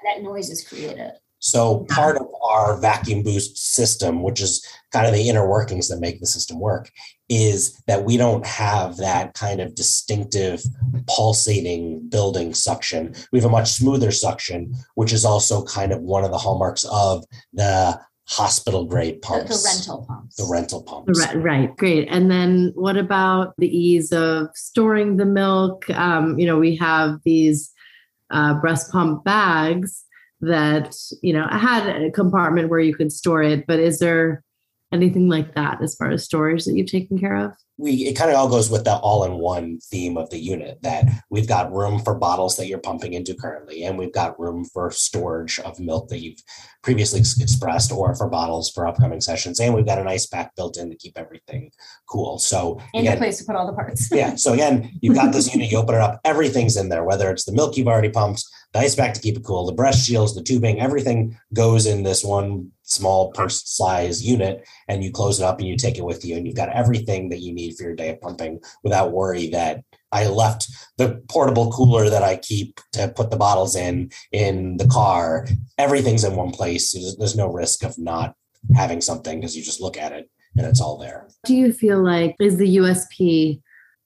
that 0.05 0.23
noise 0.23 0.51
is 0.51 0.67
created. 0.67 1.13
So 1.41 1.87
part 1.89 2.17
of 2.17 2.27
our 2.43 2.81
vacuum 2.81 3.23
boost 3.23 3.57
system, 3.57 4.23
which 4.23 4.41
is 4.41 4.67
kind 4.93 5.07
of 5.07 5.13
the 5.13 5.29
inner 5.29 5.49
workings 5.49 5.89
that 5.89 6.01
make 6.01 6.19
the 6.19 6.27
system 6.27 6.59
work, 6.59 6.91
is 7.29 7.81
that 7.87 8.05
we 8.05 8.17
don't 8.17 8.45
have 8.45 8.97
that 8.97 9.35
kind 9.35 9.61
of 9.61 9.75
distinctive 9.75 10.63
pulsating 11.07 12.09
building 12.09 12.55
suction. 12.55 13.15
We 13.31 13.39
have 13.39 13.49
a 13.49 13.53
much 13.53 13.71
smoother 13.71 14.11
suction, 14.11 14.75
which 14.97 15.13
is 15.13 15.25
also 15.25 15.65
kind 15.65 15.93
of 15.93 16.01
one 16.01 16.25
of 16.25 16.33
the 16.33 16.39
hallmarks 16.39 16.85
of 16.91 17.25
the 17.53 18.01
hospital 18.29 18.85
grade 18.85 19.23
pumps. 19.23 19.49
The, 19.49 19.57
the, 19.57 19.65
rental 19.65 20.07
pumps. 20.07 20.37
The 20.37 20.49
rental 20.51 20.83
pumps. 20.83 21.19
Right, 21.19 21.43
right, 21.43 21.77
great. 21.77 22.09
And 22.11 22.31
then 22.31 22.73
what 22.75 22.97
about 22.97 23.55
the 23.57 23.69
ease 23.69 24.13
of 24.13 24.49
storing 24.55 25.17
the 25.17 25.25
milk? 25.25 25.89
Um, 25.91 26.39
you 26.39 26.47
know, 26.47 26.59
we 26.59 26.77
have 26.77 27.21
these 27.25 27.73
uh, 28.31 28.55
breast 28.55 28.93
pump 28.93 29.25
bags 29.25 30.05
that, 30.43 30.95
you 31.23 31.33
know, 31.33 31.47
had 31.51 31.89
a 31.89 32.11
compartment 32.11 32.69
where 32.69 32.81
you 32.81 32.95
could 32.95 33.13
store 33.13 33.43
it, 33.43 33.67
but 33.67 33.81
is 33.81 33.99
there 33.99 34.45
anything 34.93 35.29
like 35.29 35.55
that 35.55 35.83
as 35.83 35.95
far 35.95 36.11
as 36.11 36.25
storage 36.25 36.65
that 36.65 36.75
you've 36.75 36.91
taken 36.91 37.19
care 37.19 37.37
of? 37.37 37.53
we 37.79 37.93
it 38.09 38.17
kind 38.17 38.31
of 38.31 38.37
all 38.37 38.49
goes 38.49 38.69
with 38.69 38.85
the 38.85 38.97
all-in-one 38.97 39.79
theme 39.79 40.17
of 40.17 40.29
the 40.31 40.39
unit 40.39 40.79
that 40.83 41.05
we've 41.31 41.47
got 41.47 41.73
room 41.73 42.01
for 42.01 42.15
bottles 42.15 42.57
that 42.57 42.67
you're 42.67 42.79
pumping 42.79 43.15
into 43.15 43.35
currently 43.35 43.85
and 43.85 43.97
we've 43.97 44.13
got 44.13 44.39
room 44.39 44.65
for 44.65 44.91
storage 44.91 45.59
of 45.61 45.79
milk 45.79 46.09
that 46.09 46.19
you've 46.19 46.41
previously 46.83 47.21
expressed 47.21 47.93
or 47.93 48.15
for 48.15 48.29
bottles 48.29 48.71
for 48.71 48.87
upcoming 48.87 49.21
sessions 49.21 49.61
and 49.61 49.75
we've 49.75 49.87
got 49.87 49.99
an 49.99 50.09
ice 50.09 50.27
pack 50.27 50.55
built 50.57 50.77
in 50.77 50.91
to 50.91 50.97
keep 50.97 51.17
everything 51.17 51.71
cool 52.09 52.39
so 52.39 52.81
and 52.95 53.03
again, 53.03 53.17
a 53.17 53.19
place 53.19 53.39
to 53.39 53.45
put 53.45 53.57
all 53.57 53.67
the 53.67 53.73
parts 53.73 54.11
yeah 54.13 54.35
so 54.35 54.53
again 54.53 54.91
you've 55.01 55.15
got 55.15 55.33
this 55.33 55.53
unit 55.55 55.71
you 55.71 55.79
open 55.79 55.95
it 55.95 56.01
up 56.01 56.21
everything's 56.25 56.77
in 56.77 56.89
there 56.89 57.05
whether 57.05 57.31
it's 57.31 57.45
the 57.45 57.53
milk 57.53 57.77
you've 57.77 57.89
already 57.89 58.11
pumped 58.11 58.45
the 58.73 58.81
ice 58.81 58.95
pack 58.95 59.15
to 59.15 59.21
keep 59.21 59.37
it 59.37 59.45
cool 59.45 59.65
the 59.65 59.73
breast 59.73 60.07
shields 60.07 60.35
the 60.35 60.43
tubing 60.43 60.81
everything 60.81 61.39
goes 61.55 61.87
in 61.87 62.03
this 62.03 62.25
one 62.25 62.71
small 62.89 63.31
purse 63.33 63.63
size 63.69 64.25
unit 64.25 64.67
and 64.89 65.05
you 65.05 65.13
close 65.13 65.41
it 65.41 65.45
up 65.45 65.59
and 65.59 65.69
you 65.69 65.77
take 65.77 65.99
it 65.99 66.05
with 66.05 66.25
you 66.25 66.37
and 66.37 66.47
you've 66.47 66.57
got 66.57 66.71
everything 66.71 67.29
that 67.29 67.41
you 67.41 67.53
need 67.53 67.77
for 67.77 67.85
your 67.85 67.95
day 67.95 68.09
of 68.09 68.21
pumping 68.21 68.59
without 68.83 69.13
worry 69.13 69.49
that 69.49 69.83
I 70.11 70.27
left 70.27 70.69
the 70.97 71.23
portable 71.29 71.71
cooler 71.71 72.09
that 72.09 72.23
I 72.23 72.37
keep 72.37 72.81
to 72.93 73.09
put 73.09 73.31
the 73.31 73.37
bottles 73.37 73.77
in 73.77 74.11
in 74.33 74.79
the 74.79 74.89
car. 74.89 75.47
Everything's 75.77 76.25
in 76.25 76.35
one 76.35 76.51
place. 76.51 76.93
There's, 76.93 77.37
no 77.37 77.53
risk 77.53 77.85
of 77.85 77.97
not 77.99 78.35
having 78.75 79.01
something 79.01 79.39
because 79.39 79.57
you 79.57 79.63
just 79.63 79.83
look 79.83 79.99
at 79.99 80.13
it 80.13 80.31
and 80.57 80.67
it's 80.67 80.81
all 80.81 80.97
there. 80.97 81.29
Do 81.45 81.55
you 81.55 81.73
feel 81.73 82.03
like 82.03 82.35
is 82.41 82.57
the 82.57 82.79
USP 82.79 83.61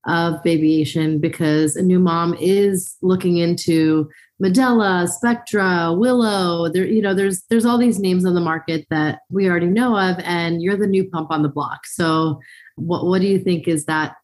of 0.07 0.43
Babyation 0.43 1.21
because 1.21 1.77
a 1.77 1.83
new 1.83 2.01
mom 2.01 2.35
is 2.41 2.97
looking 3.01 3.37
into 3.37 4.11
Medela, 4.43 5.09
Spectra, 5.09 5.93
Willow. 5.93 6.69
There, 6.69 6.85
you 6.85 7.01
know, 7.01 7.15
there's 7.15 7.43
there's 7.49 7.65
all 7.65 7.79
these 7.79 7.99
names 7.99 8.27
on 8.27 8.35
the 8.35 8.41
market 8.41 8.87
that 8.91 9.21
we 9.31 9.49
already 9.49 9.67
know 9.67 9.97
of, 9.97 10.19
and 10.25 10.61
you're 10.61 10.77
the 10.77 10.87
new 10.87 11.09
pump 11.09 11.31
on 11.31 11.43
the 11.43 11.49
block. 11.49 11.87
So, 11.87 12.41
what 12.77 13.07
what 13.07 13.21
do 13.21 13.29
you 13.29 13.39
think 13.39 13.69
is 13.69 13.85
that 13.85 14.17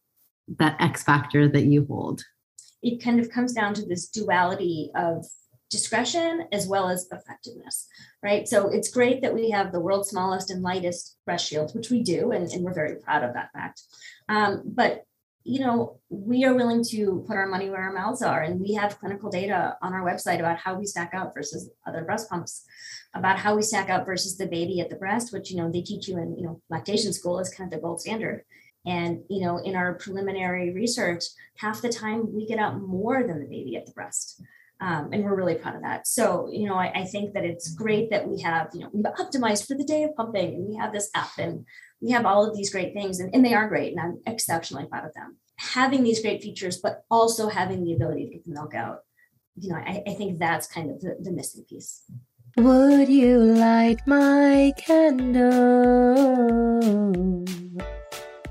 that 0.57 0.79
X 0.81 1.03
factor 1.03 1.47
that 1.47 1.63
you 1.63 1.85
hold? 1.85 2.23
It 2.81 3.01
kind 3.03 3.19
of 3.19 3.29
comes 3.29 3.53
down 3.53 3.73
to 3.75 3.85
this 3.85 4.07
duality 4.07 4.91
of 4.95 5.25
discretion 5.69 6.47
as 6.51 6.67
well 6.67 6.89
as 6.89 7.07
effectiveness, 7.11 7.87
right? 8.23 8.47
So 8.47 8.69
it's 8.69 8.89
great 8.89 9.21
that 9.21 9.33
we 9.33 9.51
have 9.51 9.71
the 9.71 9.79
world's 9.79 10.09
smallest 10.09 10.49
and 10.49 10.63
lightest 10.63 11.15
breast 11.25 11.47
shields, 11.47 11.73
which 11.73 11.91
we 11.91 12.01
do, 12.01 12.31
and, 12.31 12.49
and 12.51 12.63
we're 12.63 12.73
very 12.73 12.95
proud 12.95 13.23
of 13.23 13.33
that 13.33 13.51
fact. 13.53 13.83
Um, 14.27 14.63
but 14.65 15.03
you 15.43 15.59
know, 15.59 15.99
we 16.09 16.43
are 16.45 16.53
willing 16.53 16.83
to 16.89 17.23
put 17.27 17.37
our 17.37 17.47
money 17.47 17.69
where 17.69 17.81
our 17.81 17.93
mouths 17.93 18.21
are. 18.21 18.41
And 18.41 18.59
we 18.59 18.73
have 18.73 18.99
clinical 18.99 19.29
data 19.29 19.77
on 19.81 19.93
our 19.93 20.03
website 20.03 20.39
about 20.39 20.57
how 20.57 20.75
we 20.75 20.85
stack 20.85 21.13
up 21.13 21.33
versus 21.33 21.69
other 21.87 22.03
breast 22.03 22.29
pumps, 22.29 22.65
about 23.13 23.39
how 23.39 23.55
we 23.55 23.61
stack 23.61 23.89
up 23.89 24.05
versus 24.05 24.37
the 24.37 24.47
baby 24.47 24.79
at 24.79 24.89
the 24.89 24.95
breast, 24.95 25.31
which, 25.33 25.49
you 25.49 25.57
know, 25.57 25.71
they 25.71 25.81
teach 25.81 26.07
you 26.07 26.17
in, 26.17 26.37
you 26.37 26.45
know, 26.45 26.61
lactation 26.69 27.13
school 27.13 27.39
is 27.39 27.49
kind 27.49 27.71
of 27.71 27.79
the 27.79 27.81
gold 27.81 28.01
standard. 28.01 28.43
And, 28.85 29.23
you 29.29 29.41
know, 29.41 29.57
in 29.57 29.75
our 29.75 29.95
preliminary 29.95 30.73
research, 30.73 31.23
half 31.57 31.81
the 31.81 31.89
time 31.89 32.33
we 32.33 32.45
get 32.45 32.59
out 32.59 32.81
more 32.81 33.23
than 33.23 33.39
the 33.39 33.47
baby 33.47 33.75
at 33.75 33.85
the 33.85 33.91
breast. 33.91 34.41
Um, 34.81 35.09
and 35.11 35.25
we're 35.25 35.35
really 35.35 35.55
proud 35.55 35.75
of 35.75 35.81
that. 35.81 36.07
So, 36.07 36.49
you 36.51 36.67
know, 36.67 36.75
I, 36.75 36.91
I 36.95 37.03
think 37.03 37.33
that 37.33 37.43
it's 37.43 37.73
great 37.73 38.09
that 38.11 38.27
we 38.27 38.41
have, 38.41 38.69
you 38.73 38.79
know, 38.79 38.89
we've 38.93 39.03
optimized 39.03 39.67
for 39.67 39.75
the 39.75 39.83
day 39.83 40.03
of 40.03 40.15
pumping 40.15 40.55
and 40.55 40.67
we 40.69 40.75
have 40.77 40.93
this 40.93 41.09
app 41.13 41.37
and 41.37 41.65
we 42.01 42.11
have 42.11 42.25
all 42.25 42.47
of 42.47 42.55
these 42.55 42.71
great 42.71 42.93
things 42.93 43.19
and, 43.19 43.33
and 43.33 43.45
they 43.45 43.53
are 43.53 43.67
great 43.67 43.91
and 43.91 43.99
i'm 44.01 44.19
exceptionally 44.25 44.87
proud 44.87 45.05
of 45.05 45.13
them. 45.13 45.37
Having 45.57 46.03
these 46.03 46.21
great 46.21 46.41
features 46.41 46.77
but 46.77 47.03
also 47.11 47.49
having 47.49 47.83
the 47.83 47.93
ability 47.93 48.25
to 48.25 48.31
get 48.31 48.45
the 48.45 48.53
milk 48.53 48.73
out 48.73 48.99
you 49.57 49.69
know 49.69 49.75
i, 49.75 50.01
I 50.07 50.13
think 50.13 50.39
that's 50.39 50.67
kind 50.67 50.89
of 50.89 51.01
the, 51.01 51.17
the 51.19 51.31
missing 51.31 51.65
piece. 51.69 52.03
Would 52.57 53.09
you 53.09 53.37
light 53.39 53.99
my 54.05 54.73
candle? 54.77 55.45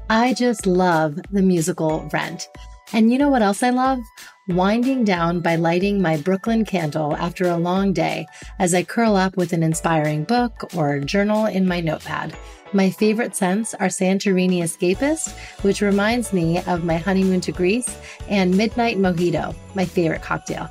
I 0.09 0.33
just 0.33 0.67
love 0.67 1.19
the 1.31 1.43
musical 1.43 2.09
rent. 2.13 2.49
And 2.93 3.13
you 3.13 3.19
know 3.19 3.29
what 3.29 3.43
else 3.43 3.63
I 3.63 3.71
love? 3.71 4.01
Winding 4.49 5.05
down 5.05 5.41
by 5.41 5.57
lighting 5.57 6.01
my 6.01 6.17
Brooklyn 6.17 6.65
candle 6.65 7.15
after 7.17 7.45
a 7.45 7.59
long 7.59 7.93
day 7.93 8.27
as 8.59 8.73
I 8.73 8.83
curl 8.83 9.15
up 9.15 9.37
with 9.37 9.53
an 9.53 9.63
inspiring 9.63 10.25
book 10.25 10.75
or 10.75 11.01
journal 11.01 11.45
in 11.45 11.69
my 11.69 11.81
notepad. 11.81 12.35
My 12.73 12.89
favorite 12.89 13.37
scents 13.37 13.75
are 13.75 13.89
Santorini 13.89 14.63
Escapist, 14.63 15.37
which 15.61 15.83
reminds 15.83 16.33
me 16.33 16.63
of 16.63 16.83
my 16.83 16.97
honeymoon 16.97 17.43
to 17.43 17.53
Greece, 17.53 17.95
and 18.27 18.57
Midnight 18.57 18.97
Mojito, 18.97 19.55
my 19.75 19.85
favorite 19.85 20.23
cocktail. 20.23 20.71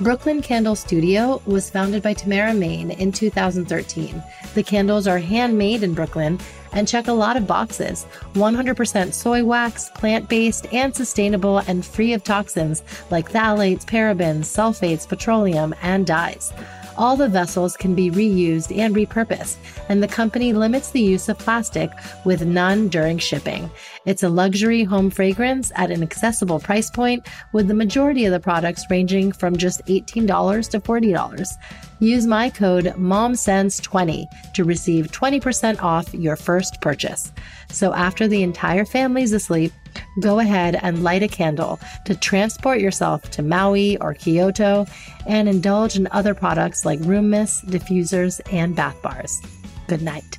Brooklyn 0.00 0.42
Candle 0.42 0.74
Studio 0.74 1.40
was 1.46 1.70
founded 1.70 2.02
by 2.02 2.14
Tamara 2.14 2.52
Mayne 2.52 2.90
in 2.90 3.12
2013. 3.12 4.20
The 4.54 4.62
candles 4.64 5.06
are 5.06 5.18
handmade 5.18 5.84
in 5.84 5.94
Brooklyn 5.94 6.40
and 6.72 6.88
check 6.88 7.08
a 7.08 7.12
lot 7.12 7.36
of 7.36 7.46
boxes 7.46 8.06
100% 8.34 9.12
soy 9.12 9.44
wax, 9.44 9.90
plant 9.90 10.28
based, 10.28 10.66
and 10.72 10.94
sustainable, 10.94 11.58
and 11.58 11.84
free 11.84 12.12
of 12.12 12.24
toxins 12.24 12.82
like 13.10 13.30
phthalates, 13.30 13.84
parabens, 13.84 14.46
sulfates, 14.46 15.08
petroleum, 15.08 15.74
and 15.82 16.06
dyes. 16.06 16.52
All 16.98 17.16
the 17.16 17.28
vessels 17.28 17.76
can 17.76 17.94
be 17.94 18.10
reused 18.10 18.76
and 18.76 18.94
repurposed, 18.94 19.56
and 19.88 20.02
the 20.02 20.08
company 20.08 20.52
limits 20.52 20.90
the 20.90 21.00
use 21.00 21.28
of 21.28 21.38
plastic 21.38 21.90
with 22.24 22.44
none 22.44 22.88
during 22.88 23.18
shipping. 23.18 23.70
It's 24.04 24.22
a 24.22 24.28
luxury 24.28 24.84
home 24.84 25.08
fragrance 25.08 25.72
at 25.76 25.90
an 25.90 26.02
accessible 26.02 26.60
price 26.60 26.90
point, 26.90 27.26
with 27.52 27.68
the 27.68 27.74
majority 27.74 28.26
of 28.26 28.32
the 28.32 28.40
products 28.40 28.84
ranging 28.90 29.32
from 29.32 29.56
just 29.56 29.84
$18 29.86 30.70
to 30.70 30.80
$40. 30.80 31.56
Use 32.02 32.26
my 32.26 32.50
code 32.50 32.86
MOMSENSE20 32.96 34.26
to 34.54 34.64
receive 34.64 35.12
20% 35.12 35.80
off 35.80 36.12
your 36.12 36.34
first 36.34 36.80
purchase. 36.80 37.30
So 37.68 37.94
after 37.94 38.26
the 38.26 38.42
entire 38.42 38.84
family's 38.84 39.32
asleep, 39.32 39.72
go 40.20 40.40
ahead 40.40 40.80
and 40.82 41.04
light 41.04 41.22
a 41.22 41.28
candle 41.28 41.78
to 42.06 42.16
transport 42.16 42.80
yourself 42.80 43.30
to 43.30 43.42
Maui 43.44 43.98
or 43.98 44.14
Kyoto 44.14 44.84
and 45.28 45.48
indulge 45.48 45.94
in 45.94 46.08
other 46.10 46.34
products 46.34 46.84
like 46.84 46.98
room 47.02 47.30
mists, 47.30 47.64
diffusers, 47.66 48.40
and 48.52 48.74
bath 48.74 49.00
bars. 49.00 49.40
Good 49.86 50.02
night. 50.02 50.38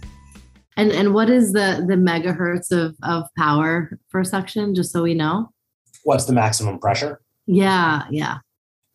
And 0.76 0.92
and 0.92 1.14
what 1.14 1.30
is 1.30 1.54
the 1.54 1.86
the 1.88 1.96
megahertz 1.96 2.74
of 2.74 2.98
of 3.04 3.30
power 3.38 3.98
for 4.10 4.26
suction? 4.26 4.76
Just 4.76 4.92
so 4.92 5.04
we 5.04 5.14
know. 5.14 5.48
What's 6.04 6.26
the 6.26 6.34
maximum 6.34 6.80
pressure? 6.80 7.22
Yeah, 7.46 8.04
yeah. 8.12 8.40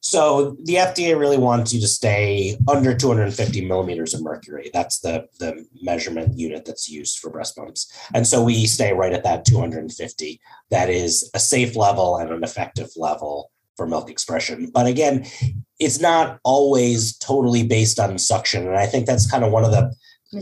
So 0.01 0.57
the 0.65 0.77
FDA 0.77 1.19
really 1.19 1.39
wants 1.39 1.73
you 1.73 1.81
to 1.81 1.89
stay 1.89 2.57
under 2.69 2.95
250 2.95 3.67
millimeters 3.67 4.15
of 4.15 4.23
mercury. 4.23 4.71
That's 4.73 5.01
the, 5.01 5.27
the 5.41 5.67
measurement 5.83 6.39
unit 6.39 6.65
that's 6.65 6.89
used 6.89 7.19
for 7.19 7.31
breast 7.31 7.57
pumps. 7.57 7.93
And 8.15 8.27
so 8.27 8.43
we 8.43 8.67
stay 8.67 8.93
right 8.93 9.13
at 9.13 9.25
that 9.25 9.45
250. 9.45 10.41
That 10.71 10.89
is 10.89 11.31
a 11.35 11.41
safe 11.41 11.75
level 11.75 12.17
and 12.17 12.31
an 12.31 12.45
effective 12.45 12.91
level 12.97 13.51
for 13.77 13.87
milk 13.87 14.11
expression. 14.11 14.71
But 14.73 14.87
again, 14.87 15.27
it's 15.81 16.01
not 16.01 16.39
always 16.45 17.17
totally 17.17 17.65
based 17.67 17.99
on 17.99 18.19
suction. 18.19 18.67
And 18.67 18.77
I 18.77 18.87
think 18.87 19.07
that's 19.07 19.31
kind 19.31 19.45
of 19.45 19.53
one 19.53 19.65
of 19.65 19.73
the 19.73 19.93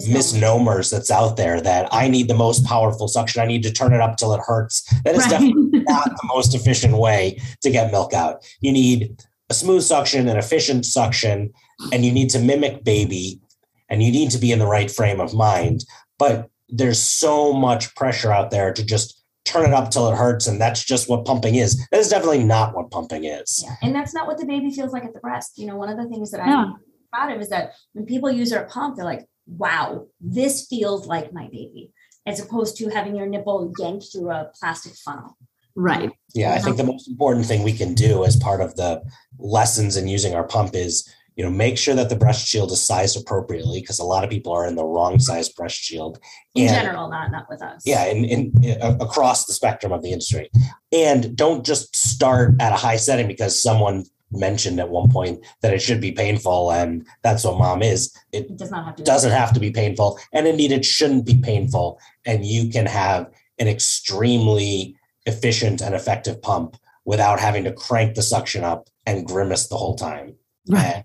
misnomers 0.09 0.91
that's 0.91 1.11
out 1.11 1.37
there 1.37 1.61
that 1.61 1.89
I 1.93 2.09
need 2.09 2.29
the 2.29 2.35
most 2.35 2.65
powerful 2.65 3.09
suction. 3.09 3.41
I 3.41 3.47
need 3.47 3.63
to 3.63 3.73
turn 3.73 3.93
it 3.93 4.01
up 4.01 4.17
till 4.17 4.33
it 4.33 4.41
hurts. 4.45 4.83
That 5.05 5.15
is 5.15 5.23
right. 5.23 5.31
definitely 5.31 5.81
not 5.81 6.05
the 6.05 6.29
most 6.35 6.55
efficient 6.55 6.97
way 6.97 7.41
to 7.63 7.71
get 7.71 7.93
milk 7.93 8.13
out. 8.13 8.45
You 8.61 8.73
need 8.73 9.23
a 9.49 9.55
smooth 9.55 9.83
suction, 9.83 10.29
an 10.29 10.37
efficient 10.37 10.87
suction, 10.87 11.53
and 11.93 12.05
you 12.05 12.13
need 12.13 12.31
to 12.31 12.39
mimic 12.39 12.85
baby 12.85 13.41
and 13.89 14.03
you 14.03 14.11
need 14.11 14.31
to 14.31 14.39
be 14.39 14.53
in 14.53 14.59
the 14.59 14.67
right 14.67 14.91
frame 14.91 15.21
of 15.21 15.35
mind. 15.35 15.85
But 16.19 16.51
there's 16.69 17.01
so 17.01 17.53
much 17.53 17.95
pressure 17.95 18.33
out 18.33 18.51
there 18.51 18.73
to 18.73 18.85
just 18.85 19.23
turn 19.45 19.67
it 19.67 19.75
up 19.75 19.91
till 19.91 20.09
it 20.09 20.17
hurts. 20.17 20.47
And 20.47 20.61
that's 20.61 20.85
just 20.85 21.09
what 21.09 21.25
pumping 21.25 21.55
is. 21.55 21.87
That 21.93 22.01
is 22.01 22.09
definitely 22.09 22.43
not 22.43 22.75
what 22.75 22.91
pumping 22.91 23.25
is. 23.25 23.63
Yeah. 23.65 23.77
And 23.83 23.95
that's 23.95 24.13
not 24.13 24.27
what 24.27 24.39
the 24.39 24.47
baby 24.47 24.71
feels 24.71 24.93
like 24.93 25.05
at 25.05 25.15
the 25.15 25.21
breast. 25.21 25.57
You 25.57 25.67
know, 25.67 25.77
one 25.77 25.89
of 25.89 25.97
the 25.97 26.09
things 26.09 26.33
that 26.33 26.41
I'm 26.41 26.75
proud 27.13 27.33
of 27.33 27.41
is 27.41 27.49
that 27.51 27.73
when 27.93 28.07
people 28.07 28.31
use 28.31 28.53
our 28.53 28.65
pump, 28.65 28.97
they're 28.97 29.05
like, 29.05 29.27
wow, 29.47 30.07
this 30.21 30.67
feels 30.67 31.07
like 31.07 31.33
my 31.33 31.45
baby, 31.45 31.93
as 32.27 32.41
opposed 32.41 32.77
to 32.79 32.89
having 32.89 33.15
your 33.15 33.27
nipple 33.27 33.73
yanked 33.79 34.07
through 34.13 34.31
a 34.31 34.51
plastic 34.59 34.95
funnel. 34.97 35.37
Right. 35.77 36.11
Yeah, 36.35 36.55
I 36.55 36.59
think 36.59 36.79
the 36.79 36.85
most 36.85 37.07
important 37.07 37.47
thing 37.47 37.63
we 37.63 37.73
can 37.73 37.95
do 37.95 38.25
as 38.25 38.37
part 38.37 38.61
of 38.63 38.75
the 38.77 39.03
lessons 39.39 39.97
in 39.97 40.09
using 40.09 40.35
our 40.35 40.45
pump 40.45 40.75
is, 40.75 41.09
you 41.37 41.45
know, 41.45 41.51
make 41.51 41.77
sure 41.77 41.95
that 41.95 42.09
the 42.09 42.17
breast 42.17 42.49
shield 42.49 42.73
is 42.73 42.83
sized 42.83 43.21
appropriately 43.21 43.81
because 43.83 43.99
a 43.99 44.05
lot 44.05 44.25
of 44.25 44.31
people 44.31 44.53
are 44.53 44.67
in 44.67 44.75
the 44.75 44.85
wrong 44.85 45.19
size 45.19 45.51
breast 45.51 45.77
shield. 45.77 46.19
In 46.55 46.69
and, 46.69 46.75
general, 46.75 47.11
not 47.11 47.31
not 47.31 47.47
with 47.51 47.63
us. 47.63 47.83
Yeah, 47.85 48.07
in, 48.07 48.25
in, 48.25 48.65
in 48.65 48.81
across 48.81 49.45
the 49.45 49.53
spectrum 49.53 49.93
of 49.93 50.03
the 50.03 50.13
industry, 50.13 50.51
and 50.93 51.37
don't 51.37 51.65
just 51.65 51.95
start 51.95 52.55
at 52.59 52.73
a 52.73 52.77
high 52.77 52.97
setting 52.97 53.29
because 53.29 53.63
someone 53.63 54.05
mentioned 54.33 54.81
at 54.81 54.89
one 54.89 55.11
point 55.11 55.45
that 55.61 55.73
it 55.73 55.81
should 55.81 56.01
be 56.01 56.11
painful 56.11 56.73
and 56.73 57.07
that's 57.23 57.45
what 57.45 57.57
mom 57.57 57.81
is 57.81 58.13
it, 58.33 58.51
it 58.51 58.57
does 58.57 58.73
not 58.73 58.85
have 58.85 58.97
to 58.97 59.05
doesn't 59.05 59.31
have 59.31 59.53
to 59.53 59.61
be 59.61 59.71
painful 59.71 60.19
and 60.33 60.49
indeed 60.49 60.73
it 60.73 60.85
shouldn't 60.85 61.25
be 61.25 61.39
painful 61.39 62.01
and 62.25 62.45
you 62.45 62.69
can 62.69 62.87
have 62.87 63.31
an 63.61 63.69
extremely 63.69 64.97
efficient 65.27 65.81
and 65.81 65.95
effective 65.95 66.41
pump 66.41 66.77
without 67.05 67.41
having 67.41 67.65
to 67.65 67.73
crank 67.73 68.15
the 68.15 68.23
suction 68.23 68.65
up 68.65 68.89
and 69.07 69.27
grimace 69.27 69.69
the 69.69 69.77
whole 69.77 69.95
time. 69.95 70.35
Right. 70.69 71.05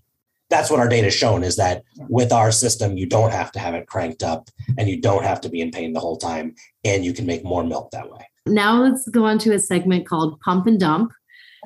that's 0.49 0.71
what 0.71 0.79
our 0.79 0.89
data 0.89 1.05
has 1.05 1.13
shown 1.13 1.43
is 1.43 1.55
that 1.57 1.83
with 2.09 2.31
our 2.33 2.51
system, 2.51 2.97
you 2.97 3.05
don't 3.05 3.31
have 3.31 3.51
to 3.53 3.59
have 3.59 3.75
it 3.75 3.87
cranked 3.87 4.23
up 4.23 4.49
and 4.77 4.89
you 4.89 4.99
don't 4.99 5.23
have 5.23 5.39
to 5.41 5.49
be 5.49 5.61
in 5.61 5.71
pain 5.71 5.93
the 5.93 5.99
whole 5.99 6.17
time 6.17 6.55
and 6.83 7.05
you 7.05 7.13
can 7.13 7.25
make 7.25 7.43
more 7.43 7.63
milk 7.63 7.91
that 7.91 8.09
way. 8.11 8.27
Now 8.47 8.81
let's 8.81 9.07
go 9.07 9.25
on 9.25 9.37
to 9.39 9.53
a 9.53 9.59
segment 9.59 10.07
called 10.07 10.39
Pump 10.41 10.65
and 10.65 10.79
Dump. 10.79 11.13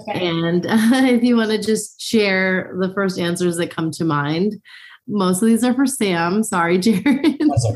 Okay. 0.01 0.27
And 0.27 0.65
uh, 0.65 0.75
if 1.15 1.23
you 1.23 1.37
want 1.37 1.51
to 1.51 1.57
just 1.57 2.01
share 2.01 2.75
the 2.79 2.93
first 2.93 3.17
answers 3.17 3.57
that 3.57 3.71
come 3.71 3.91
to 3.91 4.05
mind, 4.05 4.61
most 5.07 5.41
of 5.41 5.47
these 5.47 5.63
are 5.63 5.73
for 5.73 5.85
Sam. 5.85 6.43
Sorry, 6.43 6.77
Jared. 6.79 7.39
That's 7.39 7.67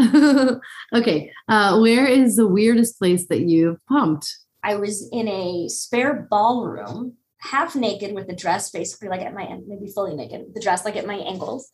okay. 0.00 0.54
okay. 0.94 1.32
Uh, 1.48 1.78
where 1.78 2.06
is 2.06 2.36
the 2.36 2.46
weirdest 2.46 2.98
place 2.98 3.26
that 3.28 3.40
you've 3.40 3.84
pumped? 3.86 4.28
I 4.62 4.76
was 4.76 5.08
in 5.12 5.28
a 5.28 5.68
spare 5.68 6.26
ballroom, 6.28 7.14
half 7.38 7.76
naked 7.76 8.14
with 8.14 8.26
the 8.26 8.34
dress 8.34 8.70
basically 8.70 9.08
like 9.08 9.20
at 9.20 9.34
my 9.34 9.44
end, 9.44 9.64
maybe 9.68 9.86
fully 9.92 10.14
naked, 10.14 10.46
the 10.54 10.60
dress 10.60 10.84
like 10.84 10.96
at 10.96 11.06
my 11.06 11.14
ankles, 11.14 11.70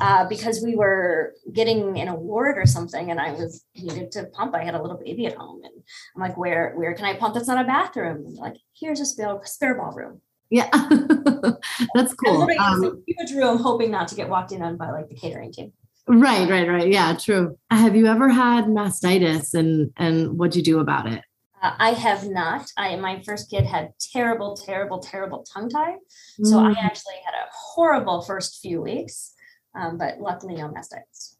uh, 0.00 0.28
because 0.28 0.62
we 0.64 0.76
were 0.76 1.34
getting 1.52 1.98
an 1.98 2.08
award 2.08 2.56
or 2.56 2.66
something, 2.66 3.10
and 3.10 3.20
I 3.20 3.32
was 3.32 3.64
needed 3.74 4.12
to 4.12 4.26
pump. 4.26 4.54
I 4.54 4.62
had 4.62 4.74
a 4.74 4.82
little 4.82 4.98
baby 4.98 5.26
at 5.26 5.34
home, 5.34 5.62
and 5.64 5.72
I'm 6.14 6.22
like, 6.22 6.36
where 6.36 6.74
where 6.76 6.94
can 6.94 7.04
I 7.04 7.14
pump? 7.14 7.34
That's 7.34 7.48
not 7.48 7.64
a 7.64 7.66
bathroom. 7.66 8.34
like, 8.36 8.56
here's 8.74 9.00
a 9.00 9.06
spare 9.06 9.40
spare 9.44 9.74
ballroom. 9.74 10.20
Yeah, 10.50 10.70
that's 11.94 12.14
cool. 12.14 12.48
Um, 12.58 13.02
huge 13.06 13.32
room, 13.32 13.58
hoping 13.58 13.90
not 13.90 14.08
to 14.08 14.14
get 14.14 14.28
walked 14.28 14.52
in 14.52 14.62
on 14.62 14.76
by 14.76 14.90
like 14.90 15.08
the 15.08 15.14
catering 15.14 15.52
team. 15.52 15.72
Right, 16.08 16.48
right, 16.48 16.68
right. 16.68 16.88
Yeah, 16.88 17.16
true. 17.16 17.58
Have 17.70 17.96
you 17.96 18.06
ever 18.06 18.28
had 18.28 18.66
mastitis, 18.66 19.54
and 19.54 19.92
and 19.96 20.38
what'd 20.38 20.54
you 20.54 20.62
do 20.62 20.78
about 20.78 21.08
it? 21.08 21.22
Uh, 21.60 21.74
I 21.78 21.90
have 21.90 22.28
not. 22.28 22.70
I 22.76 22.94
my 22.96 23.22
first 23.22 23.50
kid 23.50 23.64
had 23.64 23.92
terrible, 24.12 24.56
terrible, 24.56 25.00
terrible 25.00 25.42
tongue 25.42 25.68
tie, 25.68 25.96
mm. 26.40 26.46
so 26.46 26.60
I 26.60 26.72
mm. 26.72 26.76
actually 26.78 27.16
had 27.24 27.34
a 27.34 27.48
horrible 27.52 28.22
first 28.22 28.60
few 28.62 28.80
weeks, 28.80 29.34
um, 29.74 29.98
but 29.98 30.20
luckily 30.20 30.54
no 30.54 30.68
mastitis. 30.68 31.36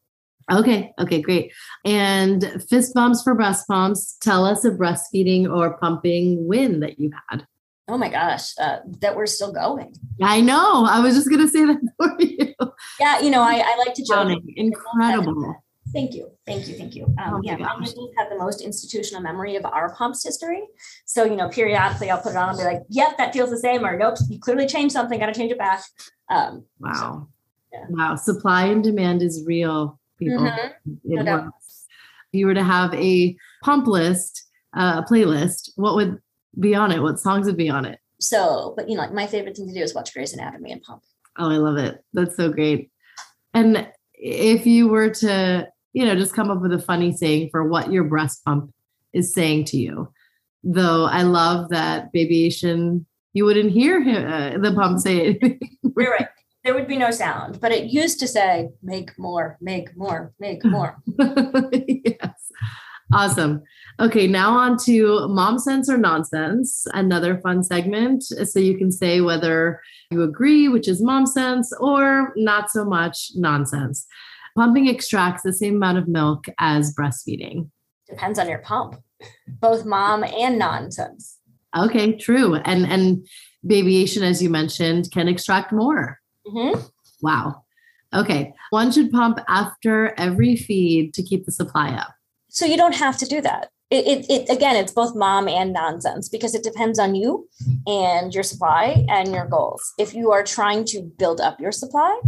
Okay. 0.50 0.92
Okay. 0.98 1.20
Great. 1.20 1.52
And 1.84 2.62
fist 2.68 2.94
bumps 2.94 3.22
for 3.22 3.34
breast 3.34 3.66
pumps. 3.66 4.16
Tell 4.20 4.44
us 4.44 4.64
a 4.64 4.70
breastfeeding 4.70 5.52
or 5.52 5.76
pumping 5.78 6.46
win 6.46 6.80
that 6.80 7.00
you've 7.00 7.14
had. 7.28 7.46
Oh 7.88 7.96
my 7.96 8.08
gosh, 8.08 8.52
uh, 8.58 8.78
that 9.00 9.14
we're 9.14 9.26
still 9.26 9.52
going. 9.52 9.94
I 10.20 10.40
know. 10.40 10.84
I 10.86 11.00
was 11.00 11.14
just 11.14 11.28
going 11.28 11.42
to 11.42 11.48
say 11.48 11.64
that 11.64 11.78
for 11.98 12.16
you. 12.20 12.54
Yeah, 12.98 13.20
you 13.20 13.30
know, 13.30 13.42
I, 13.42 13.62
I 13.64 13.76
like 13.78 13.94
to 13.94 14.04
joke. 14.04 14.42
Incredible. 14.56 15.62
Thank 15.92 16.14
you, 16.14 16.30
thank 16.44 16.66
you, 16.66 16.74
thank 16.74 16.96
you. 16.96 17.04
Um, 17.04 17.34
oh 17.34 17.40
yeah, 17.44 17.54
nipples 17.54 17.94
have 18.18 18.28
the 18.28 18.36
most 18.36 18.60
institutional 18.60 19.22
memory 19.22 19.54
of 19.54 19.64
our 19.64 19.94
pumps 19.94 20.24
history. 20.24 20.64
So 21.04 21.24
you 21.24 21.36
know, 21.36 21.48
periodically 21.48 22.10
I'll 22.10 22.20
put 22.20 22.32
it 22.32 22.36
on 22.36 22.50
and 22.50 22.58
be 22.58 22.64
like, 22.64 22.82
"Yep, 22.88 23.16
that 23.18 23.32
feels 23.32 23.50
the 23.50 23.58
same," 23.58 23.86
or 23.86 23.96
"Nope, 23.96 24.16
you 24.28 24.38
clearly 24.40 24.66
changed 24.66 24.92
something. 24.92 25.18
Got 25.18 25.26
to 25.26 25.32
change 25.32 25.52
it 25.52 25.58
back." 25.58 25.84
Um, 26.28 26.64
wow, 26.80 26.92
so, 26.92 27.28
yeah. 27.72 27.84
wow. 27.88 28.16
Supply 28.16 28.66
and 28.66 28.82
demand 28.82 29.22
is 29.22 29.44
real, 29.46 29.98
people. 30.18 30.38
Mm-hmm. 30.44 31.12
It 31.12 31.24
no 31.24 31.36
works. 31.36 31.86
If 32.32 32.40
you 32.40 32.46
were 32.46 32.54
to 32.54 32.64
have 32.64 32.92
a 32.92 33.36
pump 33.62 33.86
list, 33.86 34.44
uh, 34.76 35.02
a 35.02 35.10
playlist, 35.10 35.70
what 35.76 35.94
would 35.94 36.20
be 36.58 36.74
on 36.74 36.92
it? 36.92 37.02
What 37.02 37.18
songs 37.18 37.46
would 37.46 37.56
be 37.56 37.68
on 37.68 37.84
it? 37.84 37.98
So, 38.20 38.74
but 38.76 38.88
you 38.88 38.96
know, 38.96 39.02
like 39.02 39.12
my 39.12 39.26
favorite 39.26 39.56
thing 39.56 39.68
to 39.68 39.74
do 39.74 39.80
is 39.80 39.94
watch 39.94 40.12
Grey's 40.12 40.32
Anatomy 40.32 40.72
and 40.72 40.82
pump. 40.82 41.02
Oh, 41.38 41.50
I 41.50 41.56
love 41.56 41.76
it. 41.76 42.02
That's 42.12 42.36
so 42.36 42.50
great. 42.50 42.90
And 43.52 43.88
if 44.14 44.66
you 44.66 44.88
were 44.88 45.10
to, 45.10 45.68
you 45.92 46.04
know, 46.04 46.14
just 46.14 46.34
come 46.34 46.50
up 46.50 46.60
with 46.60 46.72
a 46.72 46.78
funny 46.78 47.12
saying 47.12 47.50
for 47.50 47.68
what 47.68 47.92
your 47.92 48.04
breast 48.04 48.44
pump 48.44 48.70
is 49.12 49.34
saying 49.34 49.66
to 49.66 49.76
you, 49.76 50.12
though 50.62 51.04
I 51.04 51.22
love 51.22 51.68
that 51.70 52.12
babyation, 52.12 53.06
you 53.34 53.44
wouldn't 53.44 53.72
hear 53.72 54.02
him, 54.02 54.26
uh, 54.26 54.58
the 54.58 54.74
pump 54.74 54.98
say 54.98 55.38
it. 55.40 55.58
You're 55.96 56.10
right. 56.10 56.28
There 56.64 56.74
would 56.74 56.88
be 56.88 56.96
no 56.96 57.12
sound, 57.12 57.60
but 57.60 57.70
it 57.70 57.92
used 57.92 58.18
to 58.20 58.26
say, 58.26 58.70
make 58.82 59.16
more, 59.18 59.56
make 59.60 59.96
more, 59.96 60.32
make 60.40 60.64
more. 60.64 60.96
yes. 61.16 62.50
Awesome. 63.12 63.62
Okay, 64.00 64.26
now 64.26 64.56
on 64.56 64.76
to 64.84 65.28
mom 65.28 65.58
sense 65.58 65.88
or 65.88 65.96
nonsense, 65.96 66.86
another 66.92 67.38
fun 67.38 67.62
segment. 67.62 68.24
So 68.24 68.58
you 68.58 68.76
can 68.76 68.90
say 68.90 69.20
whether 69.20 69.80
you 70.10 70.22
agree, 70.22 70.68
which 70.68 70.88
is 70.88 71.00
mom 71.00 71.26
sense, 71.26 71.72
or 71.80 72.32
not 72.36 72.70
so 72.70 72.84
much 72.84 73.30
nonsense. 73.34 74.06
Pumping 74.56 74.88
extracts 74.88 75.42
the 75.42 75.52
same 75.52 75.76
amount 75.76 75.98
of 75.98 76.08
milk 76.08 76.46
as 76.58 76.94
breastfeeding. 76.94 77.70
Depends 78.08 78.38
on 78.38 78.48
your 78.48 78.58
pump, 78.58 78.96
both 79.60 79.84
mom 79.84 80.24
and 80.24 80.58
nonsense. 80.58 81.38
Okay, 81.76 82.16
true. 82.16 82.54
And 82.56 82.86
and 82.86 83.26
babyation, 83.66 84.22
as 84.22 84.42
you 84.42 84.50
mentioned, 84.50 85.10
can 85.12 85.28
extract 85.28 85.72
more. 85.72 86.20
Mm-hmm. 86.46 86.80
Wow. 87.22 87.64
Okay. 88.14 88.54
One 88.70 88.92
should 88.92 89.10
pump 89.10 89.38
after 89.48 90.14
every 90.18 90.56
feed 90.56 91.12
to 91.14 91.22
keep 91.22 91.44
the 91.44 91.52
supply 91.52 91.90
up. 91.90 92.15
So 92.48 92.66
you 92.66 92.76
don't 92.76 92.94
have 92.94 93.18
to 93.18 93.26
do 93.26 93.40
that. 93.40 93.70
It, 93.90 94.06
it, 94.06 94.30
it, 94.30 94.50
again, 94.50 94.74
it's 94.74 94.92
both 94.92 95.14
mom 95.14 95.46
and 95.46 95.72
nonsense 95.72 96.28
because 96.28 96.54
it 96.54 96.64
depends 96.64 96.98
on 96.98 97.14
you 97.14 97.48
and 97.86 98.34
your 98.34 98.42
supply 98.42 99.04
and 99.08 99.32
your 99.32 99.46
goals. 99.46 99.92
If 99.96 100.12
you 100.12 100.32
are 100.32 100.42
trying 100.42 100.84
to 100.86 101.02
build 101.02 101.40
up 101.40 101.60
your 101.60 101.70
supply, 101.70 102.20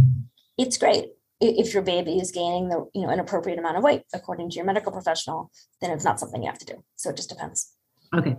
it's 0.57 0.77
great. 0.77 1.07
If 1.41 1.73
your 1.73 1.83
baby 1.83 2.17
is 2.17 2.31
gaining 2.31 2.69
the 2.69 2.85
you 2.93 3.01
know 3.01 3.09
an 3.09 3.19
appropriate 3.19 3.59
amount 3.59 3.77
of 3.77 3.83
weight 3.83 4.03
according 4.13 4.49
to 4.49 4.55
your 4.55 4.65
medical 4.65 4.91
professional, 4.91 5.51
then 5.81 5.91
it's 5.91 6.03
not 6.03 6.19
something 6.19 6.41
you 6.43 6.49
have 6.49 6.59
to 6.59 6.65
do. 6.65 6.83
So 6.95 7.09
it 7.09 7.15
just 7.15 7.29
depends. 7.29 7.73
Okay. 8.15 8.35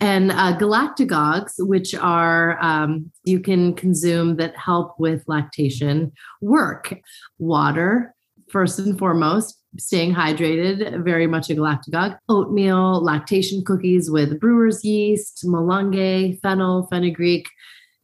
And 0.00 0.30
uh, 0.30 0.56
galactagogues, 0.56 1.54
which 1.58 1.94
are 1.94 2.58
um, 2.62 3.10
you 3.24 3.40
can 3.40 3.74
consume 3.74 4.36
that 4.36 4.56
help 4.56 4.94
with 4.98 5.24
lactation, 5.26 6.12
work. 6.40 6.94
Water, 7.38 8.14
first 8.50 8.78
and 8.78 8.98
foremost, 8.98 9.57
staying 9.78 10.14
hydrated, 10.14 11.04
very 11.04 11.26
much 11.26 11.50
a 11.50 11.54
galactagogue. 11.54 12.16
Oatmeal, 12.28 13.02
lactation 13.02 13.64
cookies 13.64 14.10
with 14.10 14.40
brewer's 14.40 14.84
yeast, 14.84 15.44
malunggay, 15.44 16.40
fennel, 16.40 16.86
fenugreek. 16.90 17.48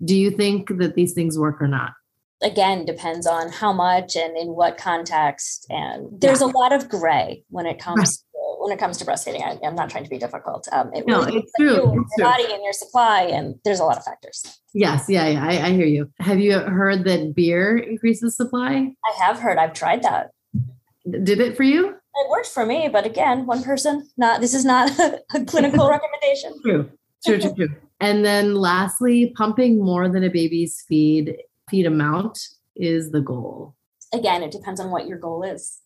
Do 0.05 0.17
you 0.17 0.31
think 0.31 0.77
that 0.79 0.95
these 0.95 1.15
things 1.15 1.39
work 1.39 1.61
or 1.63 1.69
not? 1.69 1.93
Again, 2.43 2.85
depends 2.85 3.27
on 3.27 3.51
how 3.51 3.73
much 3.73 4.17
and 4.17 4.37
in 4.37 4.49
what 4.49 4.77
context. 4.77 5.67
And 5.71 6.21
there's 6.21 6.41
yeah. 6.41 6.49
a 6.49 6.49
lot 6.49 6.73
of 6.73 6.89
gray 6.89 7.45
when 7.49 7.65
it 7.65 7.79
comes 7.79 7.99
right 7.99 8.25
when 8.65 8.73
it 8.73 8.79
comes 8.79 8.97
to 8.97 9.05
breastfeeding. 9.05 9.43
I, 9.43 9.59
am 9.67 9.75
not 9.75 9.91
trying 9.91 10.05
to 10.05 10.11
be 10.11 10.19
difficult. 10.19 10.67
Um, 10.73 10.91
it 10.95 11.07
no, 11.07 11.21
really 11.21 11.41
it's 11.41 11.53
true. 11.59 11.67
You, 11.67 12.01
it's 12.01 12.13
your 12.17 12.17
true. 12.17 12.25
body 12.25 12.53
and 12.53 12.63
your 12.63 12.73
supply, 12.73 13.23
and 13.25 13.57
there's 13.65 13.79
a 13.79 13.85
lot 13.85 13.99
of 13.99 14.05
factors. 14.05 14.43
Yes, 14.73 15.05
yeah, 15.09 15.29
yeah, 15.29 15.45
I, 15.45 15.67
I 15.67 15.73
hear 15.73 15.87
you. 15.87 16.11
Have 16.21 16.41
you 16.41 16.59
heard 16.59 17.05
that 17.05 17.35
beer 17.35 17.77
increases 17.77 18.37
supply? 18.37 18.95
I 19.05 19.25
have 19.25 19.39
heard. 19.39 19.59
I've 19.59 19.75
tried 19.75 20.03
that. 20.03 20.31
Did 21.11 21.41
it 21.41 21.57
for 21.57 21.63
you? 21.63 21.89
It 21.89 22.31
worked 22.31 22.49
for 22.49 22.65
me, 22.65 22.89
but 22.89 23.05
again, 23.05 23.47
one 23.47 23.63
person. 23.63 24.09
Not 24.17 24.41
this 24.41 24.55
is 24.55 24.65
not 24.65 24.91
a 25.35 25.45
clinical 25.45 25.89
recommendation. 25.91 26.55
True, 26.63 26.91
true, 27.25 27.41
true, 27.41 27.55
true. 27.55 27.69
And 28.01 28.25
then 28.25 28.55
lastly, 28.55 29.33
pumping 29.37 29.83
more 29.83 30.09
than 30.09 30.25
a 30.25 30.31
baby's 30.31 30.85
feed 30.89 31.37
feed 31.71 31.87
amount 31.87 32.39
is 32.77 33.11
the 33.11 33.21
goal. 33.21 33.75
Again, 34.13 34.43
it 34.43 34.51
depends 34.51 34.81
on 34.81 34.91
what 34.91 35.07
your 35.07 35.19
goal 35.19 35.43
is. 35.43 35.81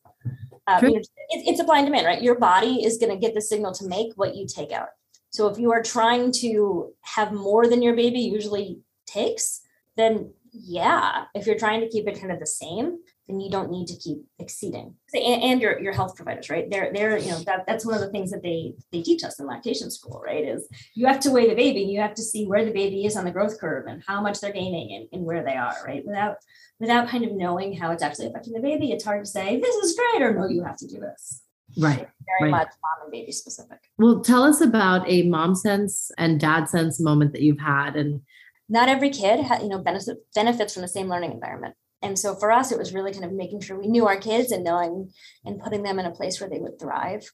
Uh, 0.66 0.80
you 0.82 0.90
know, 0.90 0.96
it, 0.96 1.06
it's 1.30 1.58
supply 1.58 1.78
and 1.78 1.86
demand, 1.86 2.06
right? 2.06 2.22
Your 2.22 2.38
body 2.38 2.84
is 2.84 2.98
going 2.98 3.10
to 3.10 3.18
get 3.18 3.34
the 3.34 3.40
signal 3.40 3.72
to 3.72 3.86
make 3.86 4.12
what 4.16 4.36
you 4.36 4.46
take 4.46 4.70
out. 4.70 4.88
So 5.30 5.48
if 5.48 5.58
you 5.58 5.72
are 5.72 5.82
trying 5.82 6.32
to 6.40 6.92
have 7.02 7.32
more 7.32 7.66
than 7.66 7.82
your 7.82 7.94
baby 7.94 8.20
usually 8.20 8.80
takes, 9.06 9.62
then 9.96 10.32
yeah, 10.52 11.24
if 11.34 11.46
you're 11.46 11.58
trying 11.58 11.80
to 11.80 11.88
keep 11.88 12.06
it 12.06 12.20
kind 12.20 12.32
of 12.32 12.40
the 12.40 12.46
same, 12.46 12.98
then 13.28 13.40
you 13.40 13.50
don't 13.50 13.70
need 13.70 13.86
to 13.88 13.96
keep 13.96 14.18
exceeding. 14.38 14.94
And, 15.12 15.42
and, 15.42 15.60
your 15.60 15.78
your 15.80 15.92
health 15.92 16.16
providers, 16.16 16.48
right? 16.48 16.68
They're 16.70 16.92
they're 16.92 17.18
you 17.18 17.30
know 17.30 17.40
that 17.40 17.66
that's 17.66 17.84
one 17.84 17.94
of 17.94 18.00
the 18.00 18.10
things 18.10 18.30
that 18.30 18.42
they 18.42 18.74
they 18.90 19.02
teach 19.02 19.22
us 19.22 19.38
in 19.38 19.46
lactation 19.46 19.90
school, 19.90 20.22
right? 20.24 20.44
Is 20.44 20.66
you 20.94 21.06
have 21.06 21.20
to 21.20 21.30
weigh 21.30 21.48
the 21.48 21.54
baby, 21.54 21.82
you 21.82 22.00
have 22.00 22.14
to 22.14 22.22
see 22.22 22.46
where 22.46 22.64
the 22.64 22.72
baby 22.72 23.04
is 23.04 23.16
on 23.16 23.24
the 23.24 23.30
growth 23.30 23.60
curve 23.60 23.86
and 23.86 24.02
how 24.06 24.20
much 24.22 24.40
they're 24.40 24.52
gaining 24.52 24.94
and, 24.94 25.08
and 25.12 25.24
where 25.24 25.44
they 25.44 25.56
are, 25.56 25.76
right? 25.86 26.04
Without 26.06 26.36
without 26.80 27.08
kind 27.08 27.24
of 27.24 27.32
knowing 27.32 27.76
how 27.76 27.90
it's 27.90 28.02
actually 28.02 28.26
affecting 28.26 28.54
the 28.54 28.60
baby, 28.60 28.92
it's 28.92 29.04
hard 29.04 29.24
to 29.24 29.30
say 29.30 29.60
this 29.60 29.76
is 29.76 29.96
great 29.96 30.22
or 30.22 30.34
no, 30.34 30.48
you 30.48 30.64
have 30.64 30.76
to 30.78 30.86
do 30.86 30.98
this. 30.98 31.42
Right. 31.76 31.98
Very 31.98 32.50
right. 32.50 32.50
much 32.50 32.68
mom 32.82 33.04
and 33.04 33.12
baby 33.12 33.30
specific. 33.30 33.78
Well, 33.98 34.20
tell 34.20 34.42
us 34.42 34.62
about 34.62 35.04
a 35.06 35.24
mom 35.24 35.54
sense 35.54 36.10
and 36.16 36.40
dad 36.40 36.68
sense 36.68 36.98
moment 36.98 37.32
that 37.32 37.42
you've 37.42 37.60
had 37.60 37.94
and 37.94 38.22
not 38.70 38.88
every 38.88 39.10
kid 39.10 39.44
you 39.62 39.68
know 39.68 39.78
benefit, 39.78 40.16
benefits 40.34 40.72
from 40.72 40.82
the 40.82 40.88
same 40.88 41.08
learning 41.08 41.32
environment 41.32 41.74
and 42.02 42.18
so 42.18 42.34
for 42.34 42.50
us 42.50 42.72
it 42.72 42.78
was 42.78 42.94
really 42.94 43.12
kind 43.12 43.24
of 43.24 43.32
making 43.32 43.60
sure 43.60 43.78
we 43.78 43.88
knew 43.88 44.06
our 44.06 44.18
kids 44.18 44.52
and 44.52 44.64
knowing 44.64 45.10
and 45.44 45.60
putting 45.60 45.82
them 45.82 45.98
in 45.98 46.06
a 46.06 46.10
place 46.10 46.40
where 46.40 46.50
they 46.50 46.58
would 46.58 46.78
thrive 46.78 47.30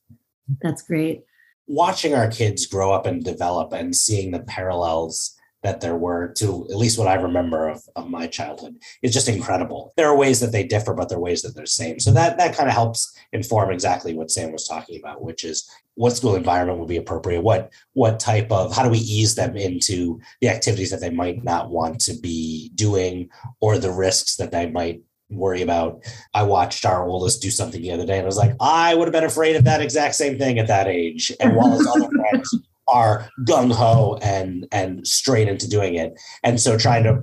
that's 0.63 0.83
great 0.83 1.23
watching 1.67 2.15
our 2.15 2.29
kids 2.29 2.67
grow 2.67 2.93
up 2.93 3.07
and 3.07 3.25
develop 3.25 3.73
and 3.73 3.95
seeing 3.95 4.31
the 4.31 4.41
parallels 4.41 5.37
that 5.65 5.81
there 5.81 5.97
were 5.97 6.29
to 6.29 6.67
at 6.71 6.77
least 6.77 6.99
what 6.99 7.09
I 7.09 7.15
remember 7.15 7.71
of, 7.71 7.83
of 7.97 8.09
my 8.09 8.27
childhood 8.27 8.77
is 9.03 9.15
just 9.15 9.31
incredible. 9.31 9.95
There 9.97 10.07
are 10.07 10.17
ways 10.17 10.39
that 10.41 10.53
they 10.53 10.63
differ, 10.63 10.93
but 10.93 11.09
there 11.09 11.17
are 11.17 11.23
ways 11.23 11.41
that 11.41 11.57
they're 11.57 11.65
same. 11.65 11.99
So 11.99 12.13
that 12.13 12.37
that 12.37 12.55
kind 12.55 12.69
of 12.69 12.75
helps 12.75 13.19
inform 13.33 13.73
exactly 13.73 14.15
what 14.15 14.31
Sam 14.31 14.53
was 14.53 14.69
talking 14.69 15.01
about, 15.01 15.23
which 15.23 15.43
is 15.43 15.69
what 15.97 16.17
school 16.17 16.35
environment 16.35 16.79
would 16.79 16.89
be 16.89 16.97
appropriate, 16.97 17.43
what 17.43 17.73
what 17.93 18.19
type 18.21 18.51
of 18.51 18.75
how 18.75 18.83
do 18.83 18.91
we 18.91 18.99
ease 18.99 19.35
them 19.35 19.57
into 19.57 20.21
the 20.41 20.49
activities 20.49 20.91
that 20.91 21.01
they 21.01 21.11
might 21.11 21.45
not 21.45 21.71
want 21.71 22.01
to 22.01 22.15
be 22.15 22.71
doing 22.75 23.29
or 23.61 23.79
the 23.79 23.91
risks 23.93 24.37
that 24.37 24.51
they 24.51 24.71
might 24.71 25.03
worry 25.31 25.63
about. 25.63 26.05
I 26.33 26.43
watched 26.43 26.85
our 26.85 27.07
oldest 27.07 27.43
do 27.43 27.51
something 27.51 27.81
the 27.81 27.93
other 27.93 28.07
day 28.07 28.17
and 28.19 28.23
I 28.23 28.27
was 28.27 28.37
like, 28.37 28.55
I 28.61 28.95
would 28.95 29.07
have 29.07 29.13
been 29.13 29.25
afraid 29.25 29.57
of 29.57 29.65
that 29.65 29.81
exact 29.81 30.15
same 30.15 30.39
thing 30.39 30.59
at 30.59 30.67
that 30.67 30.87
age. 30.87 31.33
And 31.41 31.57
while 31.57 31.71
his 31.71 31.87
other 31.87 32.09
friends 32.31 32.55
are 32.89 33.29
gung 33.47 33.73
ho 33.73 34.19
and 34.23 34.67
and 34.73 35.07
straight 35.07 35.49
into 35.49 35.69
doing 35.69 35.95
it. 35.95 36.19
And 36.43 36.61
so 36.61 36.77
trying 36.77 37.05
to 37.05 37.23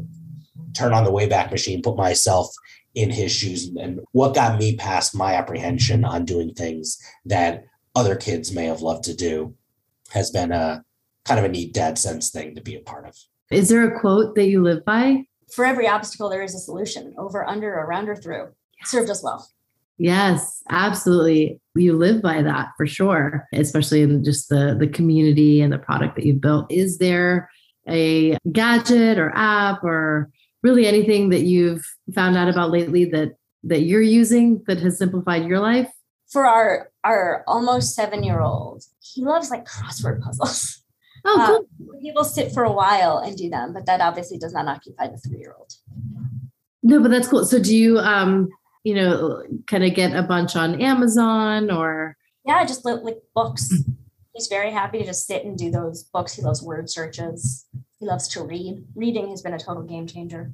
turn 0.74 0.94
on 0.94 1.04
the 1.04 1.12
wayback 1.12 1.52
machine, 1.52 1.82
put 1.82 1.98
myself 1.98 2.48
in 2.94 3.10
his 3.10 3.32
shoes, 3.32 3.70
and 3.80 4.02
what 4.12 4.36
got 4.36 4.60
me 4.60 4.76
past 4.76 5.16
my 5.16 5.34
apprehension 5.34 6.04
on 6.04 6.26
doing 6.26 6.54
things 6.54 6.98
that 7.26 7.66
other 7.96 8.16
kids 8.16 8.54
may 8.54 8.66
have 8.66 8.82
loved 8.82 9.04
to 9.06 9.16
do 9.16 9.56
has 10.12 10.32
been 10.32 10.52
a 10.52 10.84
kind 11.26 11.40
of 11.40 11.46
a 11.46 11.50
neat 11.50 11.74
dad 11.74 11.98
sense 11.98 12.30
thing 12.30 12.56
to 12.56 12.62
be 12.62 12.76
a 12.76 12.80
part 12.80 13.08
of. 13.08 13.16
Is 13.52 13.70
there 13.70 13.88
a 13.88 14.00
quote 14.00 14.36
that 14.36 14.48
you 14.48 14.64
live 14.64 14.84
by? 14.86 15.26
For 15.54 15.66
every 15.66 15.88
obstacle, 15.88 16.30
there 16.30 16.42
is 16.42 16.56
a 16.56 16.60
solution. 16.60 17.14
Over, 17.18 17.48
under, 17.48 17.74
around, 17.74 18.08
or 18.08 18.16
through. 18.16 18.50
Served 18.86 19.10
us 19.10 19.24
well. 19.24 19.48
Yes, 19.98 20.64
absolutely. 20.70 21.60
You 21.76 21.94
live 21.94 22.22
by 22.22 22.42
that 22.42 22.70
for 22.76 22.88
sure, 22.88 23.48
especially 23.54 24.02
in 24.02 24.24
just 24.24 24.50
the 24.50 24.76
the 24.80 24.88
community 24.88 25.62
and 25.62 25.72
the 25.72 25.78
product 25.78 26.16
that 26.16 26.26
you've 26.26 26.42
built. 26.42 26.72
Is 26.72 26.98
there 26.98 27.52
a 27.88 28.38
gadget 28.52 29.20
or 29.20 29.32
app 29.36 29.84
or 29.84 30.32
really 30.64 30.88
anything 30.88 31.30
that 31.30 31.42
you've 31.42 31.86
found 32.16 32.36
out 32.36 32.50
about 32.50 32.72
lately 32.72 33.06
that 33.06 33.34
that 33.64 33.82
you're 33.82 34.02
using 34.02 34.64
that 34.66 34.80
has 34.80 34.98
simplified 34.98 35.46
your 35.46 35.60
life? 35.60 35.92
For 36.32 36.48
our 36.48 36.91
our 37.04 37.44
almost 37.48 37.98
7-year-old, 37.98 38.84
he 39.00 39.24
loves 39.24 39.50
like 39.50 39.66
crossword 39.66 40.22
puzzles. 40.22 40.78
Oh, 41.24 41.44
cool. 41.46 41.88
Um, 41.88 42.00
he 42.02 42.12
will 42.12 42.24
sit 42.24 42.52
for 42.52 42.64
a 42.64 42.72
while 42.72 43.20
and 43.20 43.38
do 43.38 43.48
them, 43.48 43.74
but 43.74 43.86
that 43.86 44.02
obviously 44.02 44.40
does 44.40 44.54
not 44.54 44.68
occupy 44.68 45.06
the 45.06 45.22
3-year-old. 45.30 45.72
No, 46.82 47.00
but 47.00 47.12
that's 47.12 47.28
cool. 47.28 47.46
So 47.46 47.62
do 47.62 47.78
you 47.78 48.00
um 48.00 48.50
you 48.84 48.96
know, 48.96 49.44
kind 49.68 49.84
of 49.84 49.94
get 49.94 50.16
a 50.16 50.24
bunch 50.24 50.56
on 50.56 50.82
Amazon 50.82 51.70
or? 51.70 52.18
Yeah, 52.46 52.66
just 52.66 52.86
like 52.86 53.18
books. 53.36 53.72
He's 54.34 54.48
very 54.48 54.72
happy 54.72 55.00
to 55.00 55.06
just 55.06 55.28
sit 55.28 55.44
and 55.44 55.58
do 55.58 55.70
those 55.70 56.04
books. 56.04 56.34
He 56.34 56.42
loves 56.42 56.64
word 56.64 56.90
searches. 56.90 57.66
He 58.00 58.06
loves 58.06 58.28
to 58.30 58.44
read. 58.44 58.84
Reading 58.96 59.30
has 59.30 59.42
been 59.42 59.54
a 59.54 59.60
total 59.60 59.84
game 59.84 60.08
changer. 60.08 60.52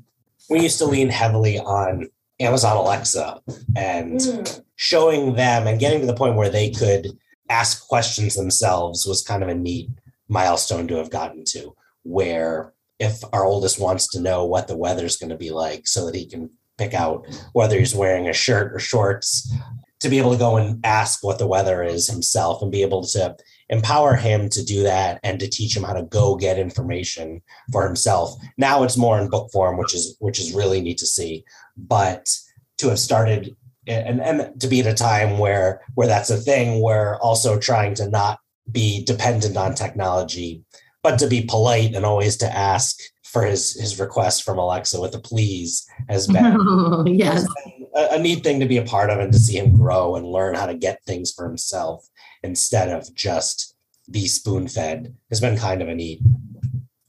We 0.49 0.61
used 0.61 0.77
to 0.79 0.85
lean 0.85 1.09
heavily 1.09 1.59
on 1.59 2.09
Amazon 2.39 2.77
Alexa 2.77 3.41
and 3.75 4.19
mm. 4.19 4.61
showing 4.75 5.33
them 5.35 5.67
and 5.67 5.79
getting 5.79 6.01
to 6.01 6.05
the 6.05 6.13
point 6.13 6.35
where 6.35 6.49
they 6.49 6.69
could 6.69 7.07
ask 7.49 7.87
questions 7.87 8.35
themselves 8.35 9.05
was 9.05 9.23
kind 9.23 9.43
of 9.43 9.49
a 9.49 9.55
neat 9.55 9.89
milestone 10.27 10.87
to 10.87 10.95
have 10.95 11.09
gotten 11.09 11.43
to 11.45 11.73
where 12.03 12.73
if 12.99 13.23
our 13.33 13.45
oldest 13.45 13.79
wants 13.79 14.07
to 14.09 14.21
know 14.21 14.45
what 14.45 14.67
the 14.67 14.77
weather's 14.77 15.17
going 15.17 15.29
to 15.29 15.37
be 15.37 15.51
like 15.51 15.87
so 15.87 16.05
that 16.05 16.15
he 16.15 16.25
can 16.25 16.49
pick 16.77 16.93
out 16.93 17.25
whether 17.53 17.77
he's 17.77 17.95
wearing 17.95 18.27
a 18.27 18.33
shirt 18.33 18.73
or 18.73 18.79
shorts 18.79 19.51
to 19.99 20.09
be 20.09 20.19
able 20.19 20.31
to 20.31 20.37
go 20.37 20.57
and 20.57 20.85
ask 20.85 21.23
what 21.23 21.39
the 21.39 21.47
weather 21.47 21.81
is 21.81 22.07
himself 22.07 22.61
and 22.61 22.71
be 22.71 22.83
able 22.83 23.03
to 23.03 23.35
empower 23.69 24.15
him 24.15 24.49
to 24.49 24.63
do 24.63 24.83
that 24.83 25.19
and 25.23 25.39
to 25.39 25.47
teach 25.47 25.75
him 25.75 25.83
how 25.83 25.93
to 25.93 26.03
go 26.03 26.35
get 26.35 26.57
information 26.57 27.41
for 27.71 27.85
himself. 27.85 28.33
Now 28.57 28.83
it's 28.83 28.97
more 28.97 29.19
in 29.19 29.29
book 29.29 29.49
form 29.51 29.77
which 29.77 29.93
is 29.93 30.15
which 30.19 30.39
is 30.39 30.53
really 30.53 30.81
neat 30.81 30.97
to 30.99 31.05
see. 31.05 31.43
But 31.75 32.33
to 32.77 32.89
have 32.89 32.99
started 32.99 33.55
and 33.87 34.21
and 34.21 34.59
to 34.61 34.67
be 34.67 34.79
at 34.79 34.87
a 34.87 34.93
time 34.93 35.37
where 35.37 35.81
where 35.95 36.07
that's 36.07 36.29
a 36.29 36.37
thing 36.37 36.81
where 36.81 37.17
also 37.21 37.59
trying 37.59 37.93
to 37.95 38.09
not 38.09 38.39
be 38.71 39.03
dependent 39.05 39.55
on 39.57 39.73
technology 39.73 40.63
but 41.03 41.19
to 41.19 41.27
be 41.27 41.41
polite 41.41 41.95
and 41.95 42.05
always 42.05 42.35
to 42.37 42.57
ask 42.57 42.99
for 43.23 43.45
his 43.45 43.73
his 43.79 43.99
request 43.99 44.43
from 44.43 44.57
Alexa 44.57 44.99
with 44.99 45.15
a 45.15 45.19
please 45.19 45.85
has 46.09 46.27
been, 46.27 46.57
oh, 46.59 47.05
yes. 47.07 47.45
been 47.63 47.87
a, 47.95 48.15
a, 48.15 48.19
neat 48.19 48.43
thing 48.43 48.59
to 48.59 48.65
be 48.65 48.77
a 48.77 48.83
part 48.83 49.09
of 49.09 49.19
and 49.19 49.31
to 49.31 49.39
see 49.39 49.57
him 49.57 49.75
grow 49.75 50.15
and 50.15 50.25
learn 50.25 50.55
how 50.55 50.65
to 50.65 50.73
get 50.73 51.03
things 51.05 51.31
for 51.31 51.45
himself 51.45 52.07
instead 52.47 52.89
of 52.89 53.13
just 53.13 53.75
be 54.09 54.25
spoon 54.27 54.67
fed 54.67 55.13
has 55.29 55.41
been 55.41 55.57
kind 55.57 55.81
of 55.81 55.89
a 55.89 55.95
neat 55.95 56.21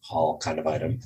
haul 0.03 0.38
kind 0.38 0.59
of 0.59 0.66
item. 0.66 0.98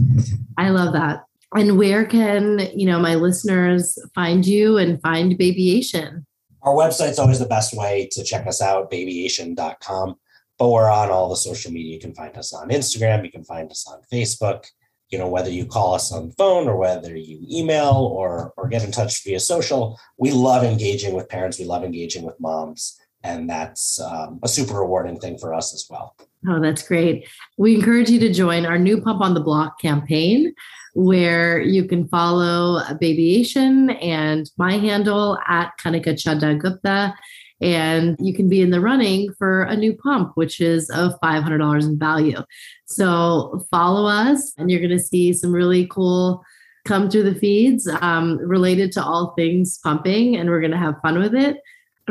I 0.57 0.71
love 0.71 0.95
that. 0.95 1.25
And 1.55 1.77
where 1.77 2.07
can 2.07 2.61
you 2.75 2.87
know 2.87 2.99
my 2.99 3.15
listeners 3.15 3.99
find 4.15 4.47
you 4.47 4.79
and 4.79 5.01
find 5.03 5.37
Babyation? 5.37 6.27
Our 6.63 6.75
website's 6.75 7.19
always 7.19 7.41
the 7.41 7.47
best 7.47 7.77
way 7.77 8.09
to 8.13 8.25
check 8.25 8.47
us 8.47 8.63
out, 8.63 8.91
babyation.com. 8.91 10.15
But 10.59 10.69
we're 10.71 10.91
on 10.91 11.11
all 11.11 11.29
the 11.29 11.37
social 11.37 11.73
media. 11.73 11.95
You 11.95 12.01
can 12.01 12.15
find 12.15 12.37
us 12.39 12.53
on 12.55 12.71
Instagram, 12.71 13.25
you 13.25 13.33
can 13.33 13.45
find 13.45 13.71
us 13.71 13.87
on 13.87 14.01
Facebook 14.11 14.65
you 15.13 15.19
know 15.19 15.29
whether 15.29 15.51
you 15.51 15.67
call 15.67 15.95
us 15.95 16.11
on 16.11 16.29
the 16.29 16.35
phone 16.35 16.67
or 16.67 16.77
whether 16.77 17.15
you 17.15 17.39
email 17.49 18.11
or 18.13 18.53
or 18.57 18.69
get 18.69 18.83
in 18.83 18.91
touch 18.91 19.23
via 19.23 19.39
social 19.39 20.01
we 20.19 20.33
love 20.33 20.65
engaging 20.65 21.15
with 21.15 21.29
parents 21.29 21.59
we 21.59 21.67
love 21.67 21.85
engaging 21.85 22.25
with 22.25 22.41
moms 22.41 22.99
and 23.25 23.49
that's 23.49 24.01
um, 24.01 24.41
a 24.43 24.49
super 24.49 24.75
rewarding 24.75 25.19
thing 25.19 25.39
for 25.39 25.55
us 25.55 25.75
as 25.75 25.87
well 25.89 26.15
Oh, 26.49 26.61
that's 26.61 26.87
great. 26.87 27.29
We 27.57 27.77
encourage 27.77 28.11
you 28.11 28.19
to 28.21 28.33
join 28.33 28.67
our 28.67 28.79
new 28.79 29.01
Pump 29.01 29.21
on 29.21 29.35
the 29.35 29.41
Block 29.41 29.81
campaign, 29.81 30.53
where 30.95 31.61
you 31.61 31.85
can 31.85 32.09
follow 32.09 32.81
Babyation 33.01 33.91
and 33.91 34.51
my 34.57 34.77
handle 34.77 35.39
at 35.47 35.73
Kanika 35.81 36.15
Chadda 36.15 36.59
Gupta. 36.59 37.15
And 37.61 38.17
you 38.19 38.35
can 38.35 38.49
be 38.49 38.61
in 38.61 38.71
the 38.71 38.81
running 38.81 39.33
for 39.35 39.63
a 39.63 39.77
new 39.77 39.95
pump, 39.95 40.33
which 40.35 40.61
is 40.61 40.91
of 40.91 41.13
$500 41.23 41.85
in 41.85 41.97
value. 41.97 42.43
So 42.87 43.65
follow 43.71 44.09
us, 44.09 44.53
and 44.59 44.69
you're 44.69 44.81
going 44.81 44.91
to 44.91 44.99
see 44.99 45.33
some 45.33 45.53
really 45.53 45.87
cool 45.87 46.43
come 46.85 47.09
through 47.09 47.23
the 47.23 47.39
feeds 47.39 47.87
um, 48.01 48.39
related 48.39 48.91
to 48.93 49.05
all 49.05 49.35
things 49.35 49.79
pumping, 49.79 50.35
and 50.37 50.51
we're 50.51 50.59
going 50.59 50.73
to 50.73 50.77
have 50.77 51.01
fun 51.03 51.21
with 51.21 51.37
it. 51.37 51.59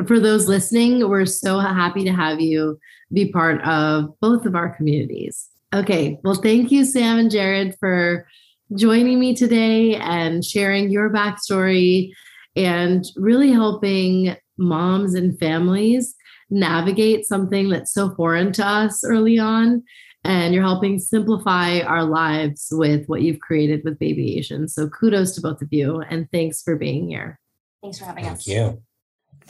But 0.01 0.07
for 0.07 0.19
those 0.19 0.47
listening, 0.47 1.07
we're 1.07 1.27
so 1.27 1.59
happy 1.59 2.03
to 2.05 2.11
have 2.11 2.41
you 2.41 2.79
be 3.13 3.31
part 3.31 3.61
of 3.61 4.19
both 4.19 4.47
of 4.47 4.55
our 4.55 4.75
communities. 4.75 5.47
Okay, 5.75 6.17
well, 6.23 6.33
thank 6.33 6.71
you, 6.71 6.85
Sam 6.85 7.19
and 7.19 7.29
Jared, 7.29 7.75
for 7.79 8.25
joining 8.73 9.19
me 9.19 9.35
today 9.35 9.93
and 9.97 10.43
sharing 10.43 10.89
your 10.89 11.11
backstory 11.11 12.13
and 12.55 13.05
really 13.15 13.51
helping 13.51 14.35
moms 14.57 15.13
and 15.13 15.37
families 15.37 16.15
navigate 16.49 17.27
something 17.27 17.69
that's 17.69 17.93
so 17.93 18.15
foreign 18.15 18.51
to 18.53 18.65
us 18.65 19.03
early 19.03 19.37
on. 19.37 19.83
And 20.23 20.51
you're 20.51 20.63
helping 20.63 20.97
simplify 20.97 21.81
our 21.81 22.05
lives 22.05 22.69
with 22.71 23.05
what 23.05 23.21
you've 23.21 23.39
created 23.39 23.83
with 23.85 23.99
Babyation. 23.99 24.67
So 24.67 24.89
kudos 24.89 25.35
to 25.35 25.41
both 25.41 25.61
of 25.61 25.71
you 25.71 26.01
and 26.01 26.27
thanks 26.31 26.63
for 26.63 26.75
being 26.75 27.07
here. 27.07 27.39
Thanks 27.83 27.99
for 27.99 28.05
having 28.05 28.23
Thank 28.23 28.37
us. 28.37 28.47
you. 28.47 28.81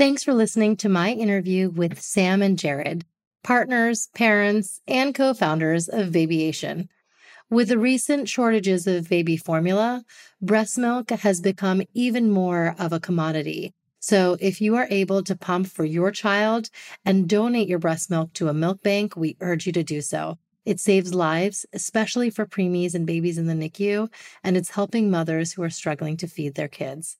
Thanks 0.02 0.24
for 0.24 0.34
listening 0.34 0.78
to 0.78 0.90
my 0.90 1.12
interview 1.12 1.70
with 1.70 2.02
Sam 2.02 2.42
and 2.42 2.58
Jared, 2.58 3.06
partners, 3.44 4.10
parents, 4.16 4.82
and 4.88 5.14
co 5.14 5.36
founders 5.36 5.88
of 5.88 6.12
Babyation. 6.12 6.90
With 7.52 7.68
the 7.68 7.78
recent 7.78 8.28
shortages 8.28 8.88
of 8.88 9.10
baby 9.10 9.38
formula, 9.38 10.04
breast 10.42 10.80
milk 10.80 11.12
has 11.12 11.40
become 11.40 11.84
even 11.94 12.32
more 12.32 12.76
of 12.80 12.92
a 12.92 13.00
commodity. 13.00 13.76
So, 14.00 14.38
if 14.40 14.60
you 14.60 14.76
are 14.76 14.88
able 14.90 15.22
to 15.22 15.36
pump 15.36 15.68
for 15.68 15.86
your 15.86 16.10
child 16.10 16.72
and 17.06 17.30
donate 17.30 17.68
your 17.68 17.78
breast 17.78 18.10
milk 18.10 18.34
to 18.34 18.50
a 18.50 18.56
milk 18.56 18.82
bank, 18.82 19.16
we 19.16 19.38
urge 19.40 19.68
you 19.68 19.72
to 19.74 19.84
do 19.84 20.02
so. 20.02 20.40
It 20.66 20.80
saves 20.80 21.14
lives, 21.14 21.68
especially 21.74 22.32
for 22.32 22.48
preemies 22.48 22.96
and 22.96 23.06
babies 23.06 23.38
in 23.38 23.46
the 23.46 23.54
NICU, 23.54 24.12
and 24.44 24.58
it's 24.58 24.72
helping 24.72 25.12
mothers 25.12 25.54
who 25.54 25.62
are 25.62 25.70
struggling 25.70 26.18
to 26.18 26.28
feed 26.28 26.56
their 26.56 26.68
kids. 26.68 27.18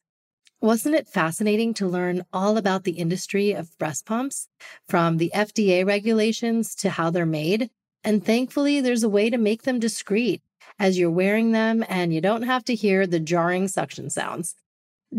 Wasn't 0.64 0.94
it 0.94 1.10
fascinating 1.10 1.74
to 1.74 1.88
learn 1.88 2.24
all 2.32 2.56
about 2.56 2.84
the 2.84 2.92
industry 2.92 3.52
of 3.52 3.76
breast 3.80 4.06
pumps, 4.06 4.48
from 4.88 5.18
the 5.18 5.32
FDA 5.34 5.84
regulations 5.84 6.76
to 6.76 6.92
how 6.92 7.10
they're 7.10 7.26
made? 7.26 7.72
And 8.04 8.24
thankfully, 8.24 8.80
there's 8.80 9.02
a 9.02 9.10
way 9.10 9.32
to 9.32 9.40
make 9.40 9.64
them 9.64 9.80
discreet 9.80 10.44
as 10.78 11.00
you're 11.00 11.10
wearing 11.10 11.52
them 11.52 11.84
and 11.90 12.14
you 12.14 12.22
don't 12.22 12.44
have 12.44 12.64
to 12.66 12.76
hear 12.76 13.08
the 13.08 13.20
jarring 13.20 13.70
suction 13.70 14.12
sounds. 14.12 14.54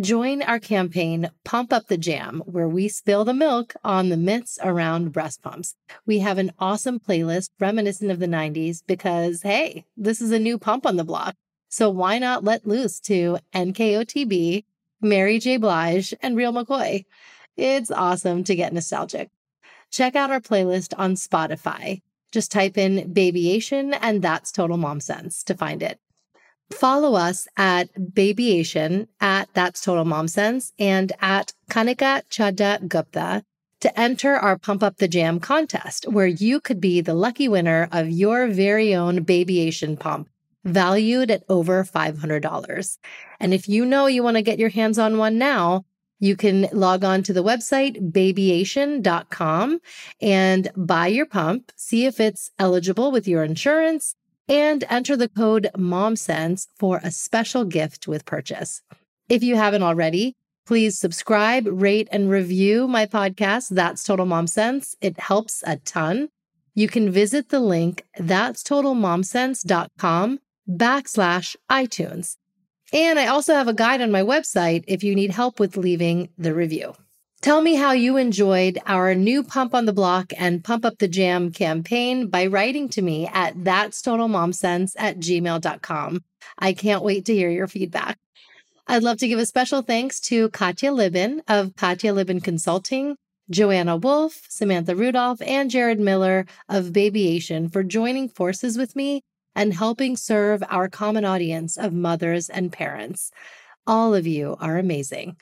Join 0.00 0.42
our 0.42 0.60
campaign, 0.60 1.28
Pump 1.44 1.72
Up 1.72 1.88
the 1.88 1.98
Jam, 1.98 2.44
where 2.46 2.68
we 2.68 2.86
spill 2.86 3.24
the 3.24 3.34
milk 3.34 3.74
on 3.82 4.10
the 4.10 4.16
myths 4.16 4.60
around 4.62 5.10
breast 5.10 5.42
pumps. 5.42 5.74
We 6.06 6.20
have 6.20 6.38
an 6.38 6.52
awesome 6.60 7.00
playlist 7.00 7.48
reminiscent 7.58 8.12
of 8.12 8.20
the 8.20 8.28
90s 8.28 8.84
because, 8.86 9.42
hey, 9.42 9.86
this 9.96 10.20
is 10.22 10.30
a 10.30 10.38
new 10.38 10.56
pump 10.56 10.86
on 10.86 10.94
the 10.94 11.04
block. 11.04 11.34
So 11.68 11.90
why 11.90 12.20
not 12.20 12.44
let 12.44 12.64
loose 12.66 13.00
to 13.00 13.38
NKOTB, 13.52 14.64
Mary 15.02 15.38
J. 15.38 15.56
Blige, 15.56 16.14
and 16.22 16.36
Real 16.36 16.52
McCoy? 16.52 17.04
It's 17.56 17.90
awesome 17.90 18.44
to 18.44 18.54
get 18.54 18.72
nostalgic. 18.72 19.30
Check 19.90 20.16
out 20.16 20.30
our 20.30 20.40
playlist 20.40 20.94
on 20.96 21.14
Spotify. 21.14 22.00
Just 22.30 22.50
type 22.50 22.78
in 22.78 23.12
Babyation 23.12 23.92
and 23.92 24.22
that's 24.22 24.50
Total 24.50 24.78
Mom 24.78 25.00
Sense 25.00 25.42
to 25.44 25.54
find 25.54 25.82
it. 25.82 25.98
Follow 26.72 27.14
us 27.14 27.46
at 27.56 27.90
Babyation 28.14 29.08
at 29.20 29.48
That's 29.52 29.82
Total 29.82 30.06
Mom 30.06 30.28
Sense 30.28 30.72
and 30.78 31.12
at 31.20 31.52
Kanika 31.70 32.22
Chadda 32.30 32.88
Gupta 32.88 33.44
to 33.80 34.00
enter 34.00 34.36
our 34.36 34.56
Pump 34.56 34.82
Up 34.82 34.96
the 34.96 35.08
Jam 35.08 35.40
contest, 35.40 36.06
where 36.08 36.26
you 36.26 36.60
could 36.60 36.80
be 36.80 37.00
the 37.00 37.14
lucky 37.14 37.48
winner 37.48 37.88
of 37.92 38.08
your 38.08 38.46
very 38.46 38.94
own 38.94 39.24
Babyation 39.24 39.96
pump, 39.96 40.30
valued 40.64 41.30
at 41.30 41.44
over 41.48 41.84
$500. 41.84 42.98
And 43.40 43.54
if 43.54 43.68
you 43.68 43.84
know 43.84 44.06
you 44.06 44.22
want 44.22 44.36
to 44.36 44.42
get 44.42 44.58
your 44.58 44.68
hands 44.68 44.98
on 44.98 45.18
one 45.18 45.38
now, 45.38 45.84
you 46.22 46.36
can 46.36 46.68
log 46.72 47.02
on 47.02 47.24
to 47.24 47.32
the 47.32 47.42
website 47.42 48.12
babyation.com 48.12 49.80
and 50.20 50.70
buy 50.76 51.08
your 51.08 51.26
pump, 51.26 51.72
see 51.74 52.06
if 52.06 52.20
it's 52.20 52.52
eligible 52.60 53.10
with 53.10 53.26
your 53.26 53.42
insurance, 53.42 54.14
and 54.48 54.84
enter 54.88 55.16
the 55.16 55.28
code 55.28 55.68
MOMSENSE 55.76 56.68
for 56.76 57.00
a 57.02 57.10
special 57.10 57.64
gift 57.64 58.06
with 58.06 58.24
purchase. 58.24 58.82
If 59.28 59.42
you 59.42 59.56
haven't 59.56 59.82
already, 59.82 60.36
please 60.64 60.96
subscribe, 60.96 61.66
rate, 61.66 62.08
and 62.12 62.30
review 62.30 62.86
my 62.86 63.06
podcast, 63.06 63.70
That's 63.70 64.04
Total 64.04 64.26
Mom 64.26 64.46
Sense. 64.46 64.94
It 65.00 65.18
helps 65.18 65.64
a 65.66 65.78
ton. 65.78 66.28
You 66.74 66.86
can 66.86 67.10
visit 67.10 67.48
the 67.48 67.60
link 67.60 68.04
that's 68.16 68.62
totalmomsense.com 68.62 70.38
backslash 70.68 71.56
iTunes. 71.70 72.36
And 72.92 73.18
I 73.18 73.26
also 73.26 73.54
have 73.54 73.68
a 73.68 73.74
guide 73.74 74.02
on 74.02 74.10
my 74.10 74.22
website 74.22 74.84
if 74.86 75.02
you 75.02 75.14
need 75.14 75.30
help 75.30 75.58
with 75.58 75.76
leaving 75.76 76.28
the 76.36 76.54
review. 76.54 76.94
Tell 77.40 77.60
me 77.60 77.74
how 77.74 77.90
you 77.90 78.18
enjoyed 78.18 78.78
our 78.86 79.16
new 79.16 79.42
Pump 79.42 79.74
on 79.74 79.84
the 79.84 79.92
Block 79.92 80.32
and 80.38 80.62
Pump 80.62 80.84
Up 80.84 80.98
the 80.98 81.08
Jam 81.08 81.50
campaign 81.50 82.28
by 82.28 82.46
writing 82.46 82.88
to 82.90 83.02
me 83.02 83.26
at 83.32 83.64
that's 83.64 84.00
total 84.00 84.28
mom 84.28 84.52
sense 84.52 84.94
at 84.96 85.18
gmail.com. 85.18 86.22
I 86.58 86.72
can't 86.72 87.02
wait 87.02 87.24
to 87.26 87.34
hear 87.34 87.50
your 87.50 87.66
feedback. 87.66 88.18
I'd 88.86 89.02
love 89.02 89.18
to 89.18 89.28
give 89.28 89.40
a 89.40 89.46
special 89.46 89.82
thanks 89.82 90.20
to 90.20 90.50
Katya 90.50 90.92
Libin 90.92 91.40
of 91.48 91.74
Katya 91.74 92.12
Libin 92.12 92.44
Consulting, 92.44 93.16
Joanna 93.50 93.96
Wolf, 93.96 94.42
Samantha 94.48 94.94
Rudolph, 94.94 95.42
and 95.42 95.68
Jared 95.68 95.98
Miller 95.98 96.46
of 96.68 96.92
Babyation 96.92 97.68
for 97.68 97.82
joining 97.82 98.28
forces 98.28 98.78
with 98.78 98.94
me 98.94 99.22
and 99.54 99.74
helping 99.74 100.16
serve 100.16 100.62
our 100.68 100.88
common 100.88 101.24
audience 101.24 101.76
of 101.76 101.92
mothers 101.92 102.48
and 102.48 102.72
parents. 102.72 103.30
All 103.86 104.14
of 104.14 104.26
you 104.26 104.56
are 104.60 104.78
amazing. 104.78 105.36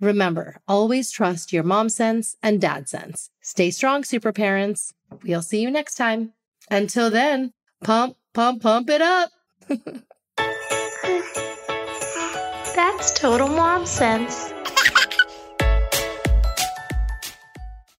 Remember, 0.00 0.56
always 0.66 1.10
trust 1.10 1.52
your 1.52 1.62
mom 1.62 1.88
sense 1.88 2.36
and 2.42 2.60
dad 2.60 2.88
sense. 2.88 3.30
Stay 3.40 3.70
strong, 3.70 4.04
super 4.04 4.32
parents. 4.32 4.92
We'll 5.22 5.42
see 5.42 5.60
you 5.60 5.70
next 5.70 5.94
time. 5.94 6.32
Until 6.70 7.10
then, 7.10 7.52
pump, 7.82 8.16
pump, 8.32 8.62
pump 8.62 8.90
it 8.90 9.02
up. 9.02 9.30
That's 12.74 13.12
total 13.12 13.48
mom 13.48 13.86
sense. 13.86 14.52